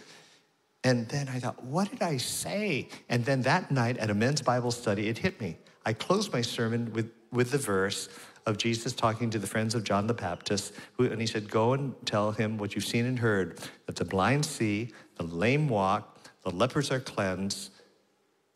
And 0.83 1.09
then 1.09 1.29
I 1.29 1.39
thought, 1.39 1.63
what 1.63 1.91
did 1.91 2.03
I 2.03 2.17
say? 2.17 2.89
And 3.09 3.25
then 3.25 3.43
that 3.43 3.71
night 3.71 3.99
at 3.99 4.09
a 4.11 4.15
men's 4.15 4.41
Bible 4.41 4.71
study, 4.71 5.09
it 5.09 5.19
hit 5.19 5.41
me. 5.41 5.59
I 5.85 5.93
closed 5.93 6.33
my 6.33 6.41
sermon 6.41 6.93
with, 6.93 7.11
with 7.31 7.51
the 7.51 7.59
verse 7.59 8.09
of 8.47 8.57
Jesus 8.57 8.93
talking 8.93 9.29
to 9.31 9.39
the 9.39 9.47
friends 9.47 9.75
of 9.75 9.85
John 9.85 10.07
the 10.07 10.15
Baptist, 10.15 10.73
who, 10.95 11.05
and 11.05 11.21
he 11.21 11.27
said, 11.27 11.51
Go 11.51 11.75
and 11.75 11.95
tell 12.07 12.33
him 12.33 12.57
what 12.57 12.75
you've 12.75 12.85
seen 12.85 13.05
and 13.05 13.19
heard 13.19 13.59
that 13.87 13.97
the 13.97 14.05
blind 14.05 14.47
see, 14.47 14.91
the 15.17 15.25
lame 15.25 15.69
walk, 15.69 16.19
the 16.43 16.51
lepers 16.51 16.91
are 16.91 17.01
cleansed, 17.01 17.71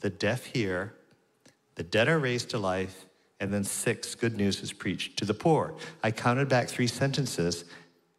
the 0.00 0.10
deaf 0.10 0.46
hear, 0.46 0.94
the 1.74 1.82
dead 1.82 2.08
are 2.08 2.18
raised 2.18 2.50
to 2.50 2.58
life, 2.58 3.04
and 3.40 3.52
then 3.52 3.64
six, 3.64 4.14
good 4.14 4.36
news 4.36 4.62
is 4.62 4.72
preached 4.72 5.18
to 5.18 5.24
the 5.24 5.34
poor. 5.34 5.74
I 6.02 6.10
counted 6.10 6.48
back 6.48 6.68
three 6.68 6.86
sentences, 6.86 7.64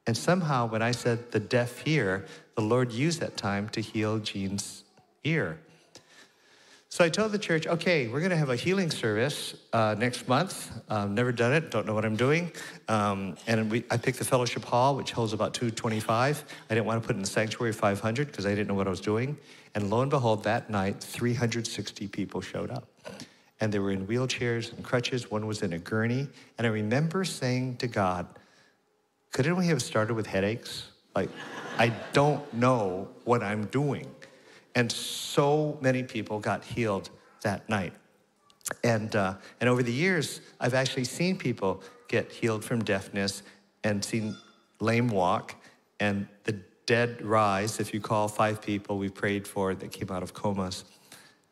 and 0.06 0.16
somehow 0.16 0.68
when 0.68 0.82
I 0.82 0.92
said 0.92 1.32
the 1.32 1.40
deaf 1.40 1.80
hear, 1.80 2.26
the 2.56 2.62
Lord 2.62 2.92
used 2.92 3.20
that 3.20 3.38
time 3.38 3.70
to 3.70 3.82
heal 3.82 4.20
Jean's 4.20 4.84
ear. 5.24 5.60
So 6.96 7.04
I 7.04 7.10
told 7.10 7.34
the 7.34 7.40
church, 7.40 7.68
okay, 7.68 8.08
we're 8.08 8.22
going 8.22 8.32
to 8.32 8.38
have 8.38 8.50
a 8.50 8.56
healing 8.56 8.90
service 8.90 9.54
uh, 9.74 9.96
next 10.00 10.30
month. 10.30 10.72
Um, 10.90 11.14
never 11.14 11.34
done 11.34 11.52
it, 11.52 11.70
don't 11.70 11.86
know 11.86 11.94
what 11.94 12.06
I'm 12.06 12.16
doing. 12.16 12.54
Um, 12.88 13.36
and 13.48 13.70
we, 13.70 13.84
I 13.92 13.98
picked 13.98 14.18
the 14.18 14.24
fellowship 14.24 14.64
hall, 14.64 14.96
which 14.96 15.12
holds 15.12 15.34
about 15.34 15.54
225. 15.54 16.46
I 16.70 16.74
didn't 16.74 16.86
want 16.86 17.02
to 17.02 17.06
put 17.06 17.18
in 17.18 17.22
the 17.22 17.28
sanctuary 17.28 17.74
500 17.74 18.28
because 18.28 18.46
I 18.46 18.52
didn't 18.52 18.70
know 18.70 18.76
what 18.76 18.88
I 18.88 18.92
was 18.92 19.02
doing. 19.02 19.38
And 19.74 19.90
lo 19.90 20.04
and 20.04 20.10
behold, 20.10 20.46
that 20.46 20.70
night, 20.70 21.02
360 21.04 22.08
people 22.08 22.40
showed 22.40 22.72
up. 22.72 22.88
And 23.60 23.74
they 23.74 23.80
were 23.80 23.92
in 23.92 24.08
wheelchairs 24.08 24.72
and 24.72 24.82
crutches. 24.82 25.30
One 25.30 25.48
was 25.48 25.64
in 25.64 25.74
a 25.74 25.80
gurney. 25.80 26.30
And 26.58 26.66
I 26.66 26.70
remember 26.70 27.26
saying 27.26 27.76
to 27.78 27.88
God, 27.88 28.26
couldn't 29.34 29.58
we 29.58 29.68
have 29.68 29.82
started 29.82 30.14
with 30.14 30.28
headaches? 30.28 30.86
Like, 31.16 31.30
I 31.78 31.90
don't 32.14 32.54
know 32.54 33.08
what 33.24 33.42
I'm 33.42 33.66
doing. 33.66 34.08
And 34.76 34.92
so 34.92 35.78
many 35.82 36.04
people 36.04 36.40
got 36.40 36.64
healed 36.64 37.10
that 37.42 37.68
night. 37.70 37.94
And, 38.84 39.16
uh, 39.16 39.36
and 39.62 39.70
over 39.70 39.84
the 39.84 39.94
years, 39.94 40.42
I've 40.60 40.74
actually 40.74 41.06
seen 41.06 41.38
people 41.38 41.82
get 42.08 42.32
healed 42.32 42.66
from 42.66 42.84
deafness 42.84 43.44
and 43.84 44.04
seen 44.04 44.36
lame 44.80 45.08
walk 45.08 45.56
and 46.00 46.28
the 46.44 46.60
dead 46.86 47.22
rise. 47.22 47.80
If 47.80 47.94
you 47.94 48.02
call 48.02 48.28
five 48.28 48.62
people 48.62 48.98
we 48.98 49.10
prayed 49.10 49.48
for 49.48 49.74
that 49.76 49.92
came 49.92 50.12
out 50.12 50.24
of 50.24 50.34
comas. 50.34 50.84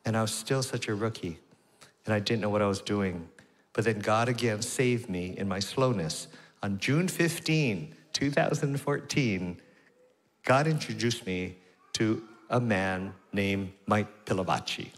And 0.06 0.18
I 0.18 0.22
was 0.22 0.34
still 0.34 0.64
such 0.64 0.88
a 0.88 0.96
rookie 0.96 1.40
and 2.06 2.14
I 2.14 2.20
didn't 2.20 2.42
know 2.42 2.50
what 2.50 2.62
I 2.62 2.68
was 2.68 2.82
doing. 2.82 3.30
But 3.72 3.86
then 3.86 4.00
God 4.00 4.30
again 4.30 4.62
saved 4.62 5.10
me 5.10 5.36
in 5.38 5.48
my 5.48 5.60
slowness. 5.60 6.28
On 6.62 6.78
June 6.78 7.08
15, 7.08 7.96
2014, 8.14 9.62
God 10.46 10.68
introduced 10.68 11.26
me 11.26 11.58
to 11.94 12.24
a 12.50 12.60
man 12.60 13.14
named 13.32 13.72
Mike 13.86 14.26
Pilavachi. 14.26 14.90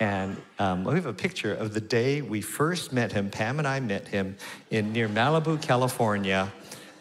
And 0.00 0.36
um, 0.58 0.84
we 0.84 0.94
have 0.94 1.06
a 1.06 1.12
picture 1.12 1.54
of 1.54 1.72
the 1.72 1.80
day 1.80 2.20
we 2.20 2.40
first 2.40 2.92
met 2.92 3.12
him. 3.12 3.30
Pam 3.30 3.58
and 3.58 3.66
I 3.66 3.80
met 3.80 4.08
him 4.08 4.36
in 4.70 4.92
near 4.92 5.08
Malibu, 5.08 5.60
California, 5.62 6.52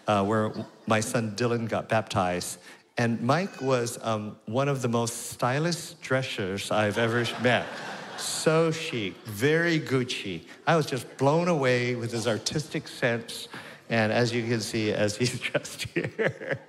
uh, 0.07 0.23
where 0.23 0.53
my 0.85 0.99
son 0.99 1.33
Dylan 1.35 1.67
got 1.67 1.89
baptized. 1.89 2.59
And 2.97 3.19
Mike 3.21 3.61
was 3.61 3.97
um, 4.03 4.37
one 4.45 4.69
of 4.69 4.81
the 4.83 4.87
most 4.87 5.31
stylish 5.31 5.93
dressers 6.01 6.69
I've 6.69 6.99
ever 6.99 7.25
met. 7.41 7.65
So 8.17 8.71
chic, 8.71 9.15
very 9.25 9.79
Gucci. 9.79 10.43
I 10.67 10.75
was 10.75 10.85
just 10.85 11.17
blown 11.17 11.47
away 11.47 11.95
with 11.95 12.11
his 12.11 12.27
artistic 12.27 12.87
sense. 12.87 13.47
And 13.89 14.11
as 14.11 14.33
you 14.33 14.43
can 14.47 14.61
see, 14.61 14.91
as 14.91 15.15
he's 15.17 15.39
dressed 15.39 15.83
here. 15.93 16.59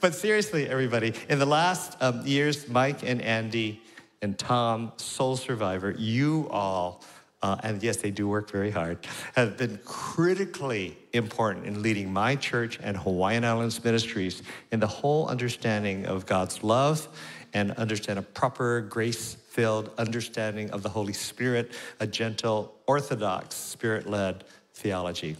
but 0.00 0.14
seriously, 0.14 0.68
everybody, 0.68 1.14
in 1.28 1.38
the 1.38 1.46
last 1.46 1.96
um, 2.00 2.26
years, 2.26 2.68
Mike 2.68 3.02
and 3.02 3.20
Andy 3.22 3.82
and 4.22 4.38
Tom, 4.38 4.92
Soul 4.96 5.36
Survivor, 5.36 5.94
you 5.96 6.48
all, 6.50 7.04
uh, 7.42 7.56
and 7.62 7.82
yes, 7.82 7.98
they 7.98 8.10
do 8.10 8.26
work 8.26 8.50
very 8.50 8.70
hard, 8.70 8.98
have 9.36 9.56
been 9.56 9.78
critically 9.84 10.98
important 11.12 11.66
in 11.66 11.82
leading 11.82 12.12
my 12.12 12.34
church 12.34 12.78
and 12.82 12.96
Hawaiian 12.96 13.44
Islands 13.44 13.82
ministries 13.84 14.42
in 14.72 14.80
the 14.80 14.86
whole 14.86 15.28
understanding 15.28 16.06
of 16.06 16.26
God's 16.26 16.64
love 16.64 17.08
and 17.54 17.72
understand 17.72 18.18
a 18.18 18.22
proper 18.22 18.80
grace 18.80 19.34
filled 19.34 19.90
understanding 19.98 20.70
of 20.70 20.82
the 20.82 20.88
Holy 20.88 21.12
Spirit, 21.12 21.72
a 22.00 22.06
gentle, 22.06 22.74
orthodox, 22.86 23.54
spirit 23.54 24.08
led 24.08 24.44
theology. 24.74 25.36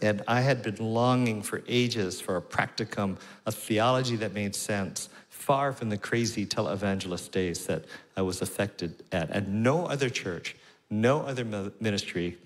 And 0.00 0.22
I 0.28 0.40
had 0.40 0.62
been 0.62 0.76
longing 0.76 1.42
for 1.42 1.62
ages 1.66 2.20
for 2.20 2.36
a 2.36 2.42
practicum, 2.42 3.18
a 3.46 3.52
theology 3.52 4.16
that 4.16 4.32
made 4.32 4.54
sense, 4.54 5.08
far 5.28 5.72
from 5.72 5.88
the 5.88 5.98
crazy 5.98 6.46
televangelist 6.46 7.30
days 7.32 7.66
that 7.66 7.84
I 8.16 8.22
was 8.22 8.42
affected 8.42 9.02
at. 9.10 9.30
And 9.30 9.62
no 9.62 9.86
other 9.86 10.08
church, 10.08 10.56
no 10.88 11.22
other 11.22 11.44
ministry 11.80 12.38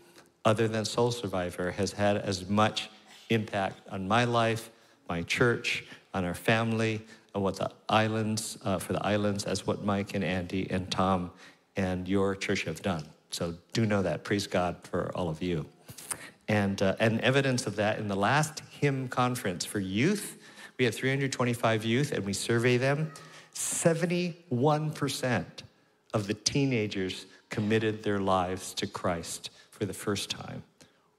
other 0.46 0.68
than 0.68 0.85
Soul 0.85 1.11
Survivor 1.11 1.72
has 1.72 1.92
had 1.92 2.16
as 2.16 2.49
much 2.49 2.88
impact 3.29 3.81
on 3.90 4.09
my 4.09 4.25
life, 4.25 4.70
my 5.09 5.22
church, 5.22 5.85
on 6.14 6.25
our 6.25 6.35
family, 6.35 7.03
on 7.35 7.42
what 7.42 7.57
the 7.57 7.70
islands, 7.88 8.57
uh, 8.64 8.79
for 8.79 8.94
the 8.94 9.05
islands, 9.05 9.44
as 9.44 9.66
what 9.66 9.85
Mike 9.85 10.14
and 10.14 10.25
Andy 10.25 10.70
and 10.70 10.90
Tom 10.90 11.31
and 11.77 12.09
your 12.09 12.35
church 12.35 12.64
have 12.64 12.81
done. 12.81 13.05
So 13.31 13.55
do 13.72 13.85
know 13.85 14.03
that. 14.03 14.25
Praise 14.25 14.46
God 14.46 14.77
for 14.85 15.11
all 15.14 15.29
of 15.29 15.42
you. 15.42 15.66
And, 16.49 16.81
uh, 16.81 16.95
and 17.01 17.21
evidence 17.23 17.67
of 17.67 17.77
that 17.77 17.99
in 17.99 18.09
the 18.09 18.17
last 18.17 18.63
HIM 18.81 19.09
conference 19.09 19.65
for 19.65 19.81
youth, 19.81 20.39
we 20.79 20.85
had 20.85 20.95
325 20.95 21.85
youth 21.85 22.13
and 22.13 22.25
we 22.25 22.33
survey 22.33 22.77
them. 22.77 23.13
71% 23.55 25.45
of 26.15 26.27
the 26.27 26.35
teenagers 26.35 27.27
committed 27.49 28.03
their 28.03 28.21
lives 28.21 28.75
to 28.75 28.87
Christ 28.87 29.51
for 29.71 29.85
the 29.87 29.93
first 29.93 30.31
time 30.31 30.63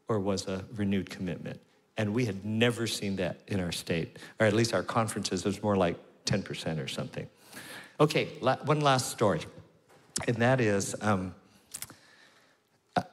or 0.07 0.19
was 0.19 0.47
a 0.47 0.63
renewed 0.75 1.09
commitment. 1.09 1.59
And 1.97 2.13
we 2.13 2.25
had 2.25 2.45
never 2.45 2.87
seen 2.87 3.15
that 3.17 3.39
in 3.47 3.59
our 3.59 3.71
state, 3.71 4.17
or 4.39 4.45
at 4.45 4.53
least 4.53 4.73
our 4.73 4.83
conferences, 4.83 5.41
it 5.41 5.47
was 5.47 5.63
more 5.63 5.75
like 5.75 5.97
10% 6.25 6.83
or 6.83 6.87
something. 6.87 7.27
Okay, 7.99 8.29
la- 8.41 8.57
one 8.57 8.81
last 8.81 9.09
story, 9.09 9.41
and 10.27 10.37
that 10.37 10.61
is 10.61 10.95
um, 11.01 11.33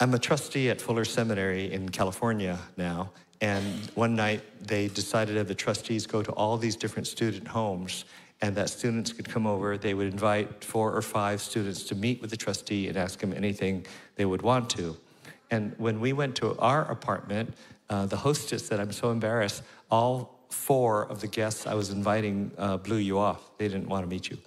I'm 0.00 0.14
a 0.14 0.18
trustee 0.18 0.70
at 0.70 0.80
Fuller 0.80 1.04
Seminary 1.04 1.72
in 1.72 1.88
California 1.88 2.58
now, 2.76 3.10
and 3.40 3.64
one 3.94 4.14
night 4.14 4.42
they 4.66 4.88
decided 4.88 5.36
that 5.36 5.48
the 5.48 5.54
trustees 5.54 6.06
go 6.06 6.22
to 6.22 6.32
all 6.32 6.56
these 6.56 6.76
different 6.76 7.06
student 7.06 7.46
homes 7.46 8.04
and 8.40 8.54
that 8.56 8.70
students 8.70 9.12
could 9.12 9.28
come 9.28 9.46
over. 9.46 9.76
They 9.76 9.94
would 9.94 10.06
invite 10.06 10.64
four 10.64 10.94
or 10.94 11.02
five 11.02 11.40
students 11.40 11.82
to 11.84 11.94
meet 11.94 12.20
with 12.20 12.30
the 12.30 12.36
trustee 12.36 12.88
and 12.88 12.96
ask 12.96 13.20
him 13.20 13.32
anything 13.32 13.86
they 14.16 14.24
would 14.24 14.42
want 14.42 14.70
to. 14.70 14.96
And 15.50 15.74
when 15.78 16.00
we 16.00 16.12
went 16.12 16.36
to 16.36 16.56
our 16.58 16.90
apartment, 16.90 17.54
uh, 17.90 18.06
the 18.06 18.16
hostess 18.16 18.66
said, 18.66 18.80
I'm 18.80 18.92
so 18.92 19.10
embarrassed, 19.10 19.62
all 19.90 20.40
four 20.48 21.04
of 21.06 21.20
the 21.20 21.26
guests 21.26 21.66
I 21.66 21.74
was 21.74 21.90
inviting 21.90 22.52
uh, 22.58 22.78
blew 22.78 22.96
you 22.96 23.18
off. 23.18 23.50
They 23.58 23.68
didn't 23.68 23.88
want 23.88 24.04
to 24.04 24.08
meet 24.08 24.30
you. 24.30 24.38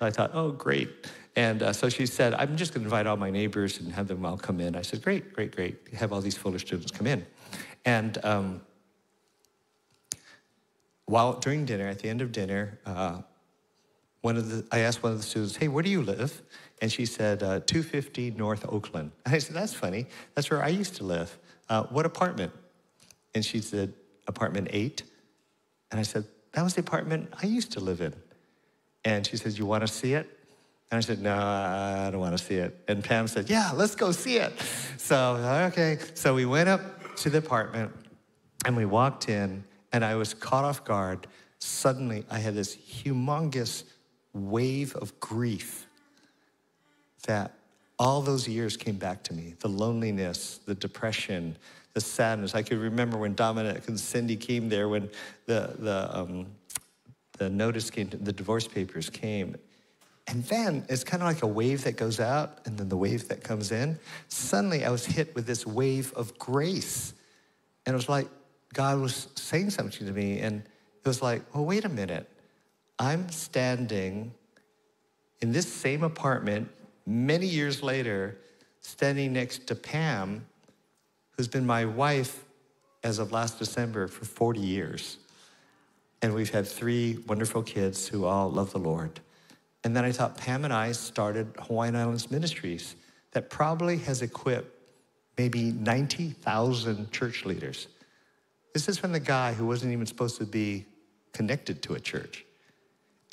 I 0.00 0.10
thought, 0.10 0.30
oh, 0.34 0.50
great. 0.50 0.88
And 1.36 1.62
uh, 1.62 1.72
so 1.72 1.88
she 1.88 2.06
said, 2.06 2.34
I'm 2.34 2.56
just 2.56 2.74
going 2.74 2.82
to 2.82 2.86
invite 2.86 3.06
all 3.06 3.16
my 3.16 3.30
neighbors 3.30 3.78
and 3.78 3.92
have 3.92 4.08
them 4.08 4.24
all 4.26 4.36
come 4.36 4.60
in. 4.60 4.74
I 4.74 4.82
said, 4.82 5.02
great, 5.02 5.32
great, 5.32 5.54
great. 5.54 5.78
Have 5.94 6.12
all 6.12 6.20
these 6.20 6.36
Fuller 6.36 6.58
students 6.58 6.90
come 6.90 7.06
in. 7.06 7.24
And 7.84 8.18
um, 8.24 8.60
while 11.06 11.34
during 11.34 11.64
dinner, 11.64 11.88
at 11.88 12.00
the 12.00 12.08
end 12.08 12.20
of 12.20 12.32
dinner, 12.32 12.78
uh, 12.84 13.22
one 14.22 14.36
of 14.36 14.50
the, 14.50 14.66
I 14.70 14.80
asked 14.80 15.02
one 15.02 15.12
of 15.12 15.18
the 15.18 15.24
students, 15.24 15.56
hey, 15.56 15.68
where 15.68 15.82
do 15.82 15.90
you 15.90 16.02
live? 16.02 16.42
And 16.82 16.90
she 16.90 17.06
said, 17.06 17.42
uh, 17.42 17.60
250 17.60 18.32
North 18.32 18.66
Oakland. 18.68 19.12
And 19.24 19.34
I 19.34 19.38
said, 19.38 19.54
that's 19.54 19.74
funny. 19.74 20.06
That's 20.34 20.50
where 20.50 20.62
I 20.62 20.68
used 20.68 20.96
to 20.96 21.04
live. 21.04 21.38
Uh, 21.68 21.84
what 21.84 22.06
apartment? 22.06 22.52
And 23.34 23.44
she 23.44 23.60
said, 23.60 23.92
apartment 24.26 24.68
eight. 24.72 25.04
And 25.90 26.00
I 26.00 26.02
said, 26.02 26.24
that 26.52 26.62
was 26.62 26.74
the 26.74 26.80
apartment 26.80 27.32
I 27.40 27.46
used 27.46 27.72
to 27.72 27.80
live 27.80 28.00
in. 28.00 28.14
And 29.04 29.26
she 29.26 29.36
said, 29.36 29.56
you 29.56 29.66
want 29.66 29.82
to 29.82 29.88
see 29.88 30.14
it? 30.14 30.39
And 30.90 30.98
I 30.98 31.00
said, 31.00 31.22
no, 31.22 31.36
I 31.36 32.10
don't 32.10 32.20
want 32.20 32.36
to 32.36 32.44
see 32.44 32.56
it. 32.56 32.76
And 32.88 33.04
Pam 33.04 33.28
said, 33.28 33.48
yeah, 33.48 33.70
let's 33.74 33.94
go 33.94 34.10
see 34.10 34.38
it. 34.38 34.52
So, 34.96 35.36
okay. 35.70 35.98
So 36.14 36.34
we 36.34 36.46
went 36.46 36.68
up 36.68 37.14
to 37.16 37.30
the 37.30 37.38
apartment 37.38 37.92
and 38.64 38.76
we 38.76 38.84
walked 38.84 39.28
in, 39.28 39.64
and 39.92 40.04
I 40.04 40.16
was 40.16 40.34
caught 40.34 40.64
off 40.64 40.84
guard. 40.84 41.26
Suddenly, 41.60 42.24
I 42.28 42.38
had 42.38 42.54
this 42.54 42.76
humongous 42.76 43.84
wave 44.32 44.96
of 44.96 45.18
grief 45.20 45.86
that 47.26 47.52
all 47.98 48.20
those 48.22 48.48
years 48.48 48.76
came 48.76 48.96
back 48.96 49.22
to 49.24 49.34
me 49.34 49.54
the 49.60 49.68
loneliness, 49.68 50.60
the 50.66 50.74
depression, 50.74 51.56
the 51.94 52.00
sadness. 52.00 52.54
I 52.54 52.62
could 52.62 52.78
remember 52.78 53.16
when 53.16 53.34
Dominic 53.34 53.86
and 53.88 53.98
Cindy 53.98 54.36
came 54.36 54.68
there, 54.68 54.88
when 54.88 55.08
the, 55.46 55.74
the, 55.78 56.18
um, 56.18 56.46
the 57.38 57.48
notice 57.48 57.90
came, 57.90 58.08
the 58.08 58.32
divorce 58.32 58.66
papers 58.66 59.08
came. 59.10 59.56
And 60.30 60.44
then 60.44 60.86
it's 60.88 61.02
kind 61.02 61.24
of 61.24 61.28
like 61.28 61.42
a 61.42 61.46
wave 61.46 61.82
that 61.84 61.96
goes 61.96 62.20
out 62.20 62.60
and 62.64 62.78
then 62.78 62.88
the 62.88 62.96
wave 62.96 63.26
that 63.28 63.42
comes 63.42 63.72
in. 63.72 63.98
Suddenly 64.28 64.84
I 64.84 64.90
was 64.90 65.04
hit 65.04 65.34
with 65.34 65.44
this 65.44 65.66
wave 65.66 66.12
of 66.14 66.38
grace. 66.38 67.14
And 67.84 67.94
it 67.94 67.96
was 67.96 68.08
like 68.08 68.28
God 68.72 69.00
was 69.00 69.26
saying 69.34 69.70
something 69.70 70.06
to 70.06 70.12
me. 70.12 70.38
And 70.38 70.62
it 70.62 71.08
was 71.08 71.20
like, 71.20 71.42
well, 71.52 71.64
wait 71.64 71.84
a 71.84 71.88
minute. 71.88 72.30
I'm 72.96 73.28
standing 73.30 74.32
in 75.40 75.50
this 75.50 75.70
same 75.70 76.04
apartment 76.04 76.70
many 77.06 77.46
years 77.46 77.82
later, 77.82 78.38
standing 78.82 79.32
next 79.32 79.66
to 79.66 79.74
Pam, 79.74 80.46
who's 81.32 81.48
been 81.48 81.66
my 81.66 81.86
wife 81.86 82.44
as 83.02 83.18
of 83.18 83.32
last 83.32 83.58
December 83.58 84.06
for 84.06 84.26
40 84.26 84.60
years. 84.60 85.18
And 86.22 86.34
we've 86.34 86.50
had 86.50 86.68
three 86.68 87.18
wonderful 87.26 87.64
kids 87.64 88.06
who 88.06 88.26
all 88.26 88.48
love 88.48 88.70
the 88.70 88.78
Lord. 88.78 89.18
And 89.84 89.96
then 89.96 90.04
I 90.04 90.12
thought 90.12 90.36
Pam 90.36 90.64
and 90.64 90.72
I 90.72 90.92
started 90.92 91.54
Hawaiian 91.58 91.96
Islands 91.96 92.30
Ministries 92.30 92.96
that 93.32 93.48
probably 93.48 93.98
has 93.98 94.22
equipped 94.22 94.76
maybe 95.38 95.72
90,000 95.72 97.10
church 97.12 97.44
leaders. 97.46 97.88
This 98.74 98.88
is 98.88 98.98
from 98.98 99.12
the 99.12 99.20
guy 99.20 99.54
who 99.54 99.66
wasn't 99.66 99.92
even 99.92 100.06
supposed 100.06 100.36
to 100.38 100.44
be 100.44 100.84
connected 101.32 101.82
to 101.82 101.94
a 101.94 102.00
church. 102.00 102.44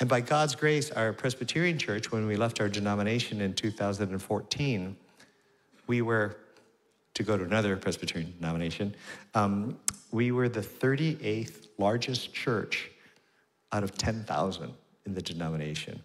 And 0.00 0.08
by 0.08 0.20
God's 0.20 0.54
grace, 0.54 0.90
our 0.90 1.12
Presbyterian 1.12 1.76
church, 1.76 2.12
when 2.12 2.26
we 2.26 2.36
left 2.36 2.60
our 2.60 2.68
denomination 2.68 3.40
in 3.40 3.52
2014, 3.52 4.96
we 5.86 6.02
were, 6.02 6.36
to 7.14 7.22
go 7.22 7.36
to 7.36 7.44
another 7.44 7.76
Presbyterian 7.76 8.32
denomination, 8.38 8.94
um, 9.34 9.76
we 10.12 10.30
were 10.30 10.48
the 10.48 10.60
38th 10.60 11.66
largest 11.78 12.32
church 12.32 12.90
out 13.72 13.82
of 13.82 13.98
10,000 13.98 14.72
in 15.04 15.14
the 15.14 15.22
denomination 15.22 16.00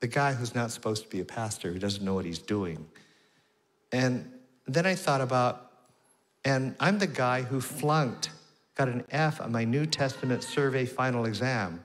the 0.00 0.06
guy 0.06 0.32
who's 0.32 0.54
not 0.54 0.70
supposed 0.70 1.02
to 1.04 1.08
be 1.08 1.20
a 1.20 1.24
pastor, 1.24 1.72
who 1.72 1.78
doesn't 1.78 2.04
know 2.04 2.14
what 2.14 2.24
he's 2.24 2.38
doing. 2.38 2.86
And 3.92 4.30
then 4.66 4.86
I 4.86 4.94
thought 4.94 5.20
about, 5.20 5.72
and 6.44 6.76
I'm 6.78 6.98
the 6.98 7.06
guy 7.06 7.42
who 7.42 7.60
flunked, 7.60 8.30
got 8.76 8.88
an 8.88 9.04
F 9.10 9.40
on 9.40 9.50
my 9.50 9.64
New 9.64 9.86
Testament 9.86 10.44
survey 10.44 10.86
final 10.86 11.24
exam. 11.24 11.84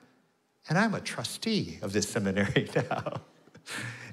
And 0.70 0.78
I'm 0.78 0.94
a 0.94 1.02
trustee 1.02 1.80
of 1.82 1.92
this 1.92 2.08
seminary 2.08 2.70
now. 2.76 3.22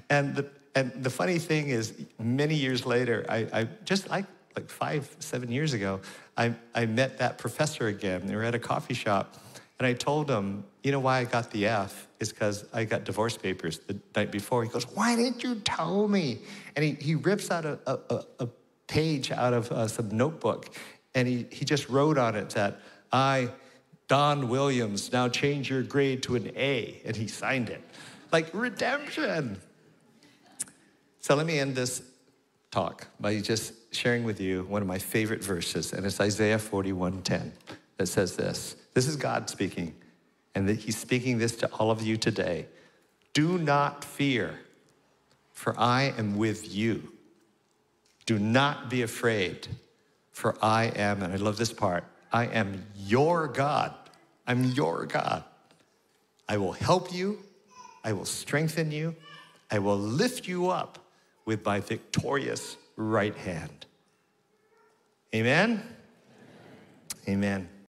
and, 0.09 0.35
the, 0.35 0.49
and 0.75 0.91
the 1.03 1.09
funny 1.09 1.37
thing 1.37 1.69
is, 1.69 1.93
many 2.19 2.55
years 2.55 2.85
later, 2.85 3.25
I, 3.29 3.47
I 3.53 3.67
just 3.85 4.09
like, 4.09 4.25
like 4.55 4.69
five, 4.69 5.15
seven 5.19 5.51
years 5.51 5.73
ago, 5.73 6.01
I, 6.35 6.53
I 6.75 6.85
met 6.85 7.19
that 7.19 7.37
professor 7.37 7.87
again. 7.87 8.25
They 8.25 8.35
were 8.35 8.43
at 8.43 8.55
a 8.55 8.59
coffee 8.59 8.93
shop. 8.93 9.37
And 9.81 9.87
I 9.87 9.93
told 9.93 10.29
him, 10.29 10.63
you 10.83 10.91
know 10.91 10.99
why 10.99 11.17
I 11.17 11.23
got 11.23 11.49
the 11.49 11.65
F? 11.65 12.07
Is 12.19 12.31
because 12.31 12.65
I 12.71 12.83
got 12.83 13.03
divorce 13.03 13.35
papers 13.35 13.79
the 13.79 13.97
night 14.15 14.31
before. 14.31 14.63
He 14.63 14.69
goes, 14.69 14.83
why 14.83 15.15
didn't 15.15 15.41
you 15.41 15.55
tell 15.55 16.07
me? 16.07 16.37
And 16.75 16.85
he, 16.85 16.91
he 16.91 17.15
rips 17.15 17.49
out 17.49 17.65
a, 17.65 17.79
a, 17.87 18.23
a 18.41 18.47
page 18.85 19.31
out 19.31 19.55
of 19.55 19.71
uh, 19.71 19.87
some 19.87 20.15
notebook 20.15 20.69
and 21.15 21.27
he, 21.27 21.47
he 21.49 21.65
just 21.65 21.89
wrote 21.89 22.19
on 22.19 22.35
it 22.35 22.51
that 22.51 22.79
I, 23.11 23.49
Don 24.07 24.49
Williams, 24.49 25.11
now 25.11 25.27
change 25.27 25.71
your 25.71 25.81
grade 25.81 26.21
to 26.23 26.35
an 26.35 26.51
A. 26.55 27.01
And 27.03 27.15
he 27.15 27.25
signed 27.27 27.71
it. 27.71 27.81
Like 28.31 28.51
redemption. 28.53 29.59
So 31.21 31.33
let 31.33 31.47
me 31.47 31.57
end 31.57 31.73
this 31.73 32.03
talk 32.69 33.07
by 33.19 33.39
just 33.39 33.73
sharing 33.91 34.25
with 34.25 34.39
you 34.39 34.61
one 34.69 34.83
of 34.83 34.87
my 34.87 34.99
favorite 34.99 35.43
verses, 35.43 35.91
and 35.91 36.05
it's 36.05 36.21
Isaiah 36.21 36.59
41:10 36.59 37.49
that 37.97 38.05
says 38.05 38.35
this. 38.35 38.75
This 38.93 39.07
is 39.07 39.15
God 39.15 39.49
speaking, 39.49 39.95
and 40.55 40.67
that 40.67 40.77
He's 40.77 40.97
speaking 40.97 41.37
this 41.37 41.55
to 41.57 41.67
all 41.73 41.91
of 41.91 42.01
you 42.01 42.17
today. 42.17 42.67
Do 43.33 43.57
not 43.57 44.03
fear, 44.03 44.59
for 45.53 45.79
I 45.79 46.13
am 46.17 46.37
with 46.37 46.73
you. 46.73 47.13
Do 48.25 48.37
not 48.37 48.89
be 48.89 49.01
afraid, 49.01 49.67
for 50.31 50.57
I 50.61 50.85
am, 50.85 51.23
and 51.23 51.33
I 51.33 51.37
love 51.37 51.57
this 51.57 51.73
part, 51.73 52.03
I 52.31 52.45
am 52.45 52.85
your 52.95 53.47
God. 53.47 53.93
I'm 54.47 54.65
your 54.65 55.05
God. 55.05 55.43
I 56.49 56.57
will 56.57 56.73
help 56.73 57.13
you, 57.13 57.39
I 58.03 58.11
will 58.11 58.25
strengthen 58.25 58.91
you, 58.91 59.15
I 59.69 59.79
will 59.79 59.97
lift 59.97 60.47
you 60.47 60.69
up 60.69 60.99
with 61.45 61.63
my 61.65 61.79
victorious 61.79 62.75
right 62.97 63.35
hand. 63.35 63.85
Amen? 65.33 65.81
Amen. 67.29 67.69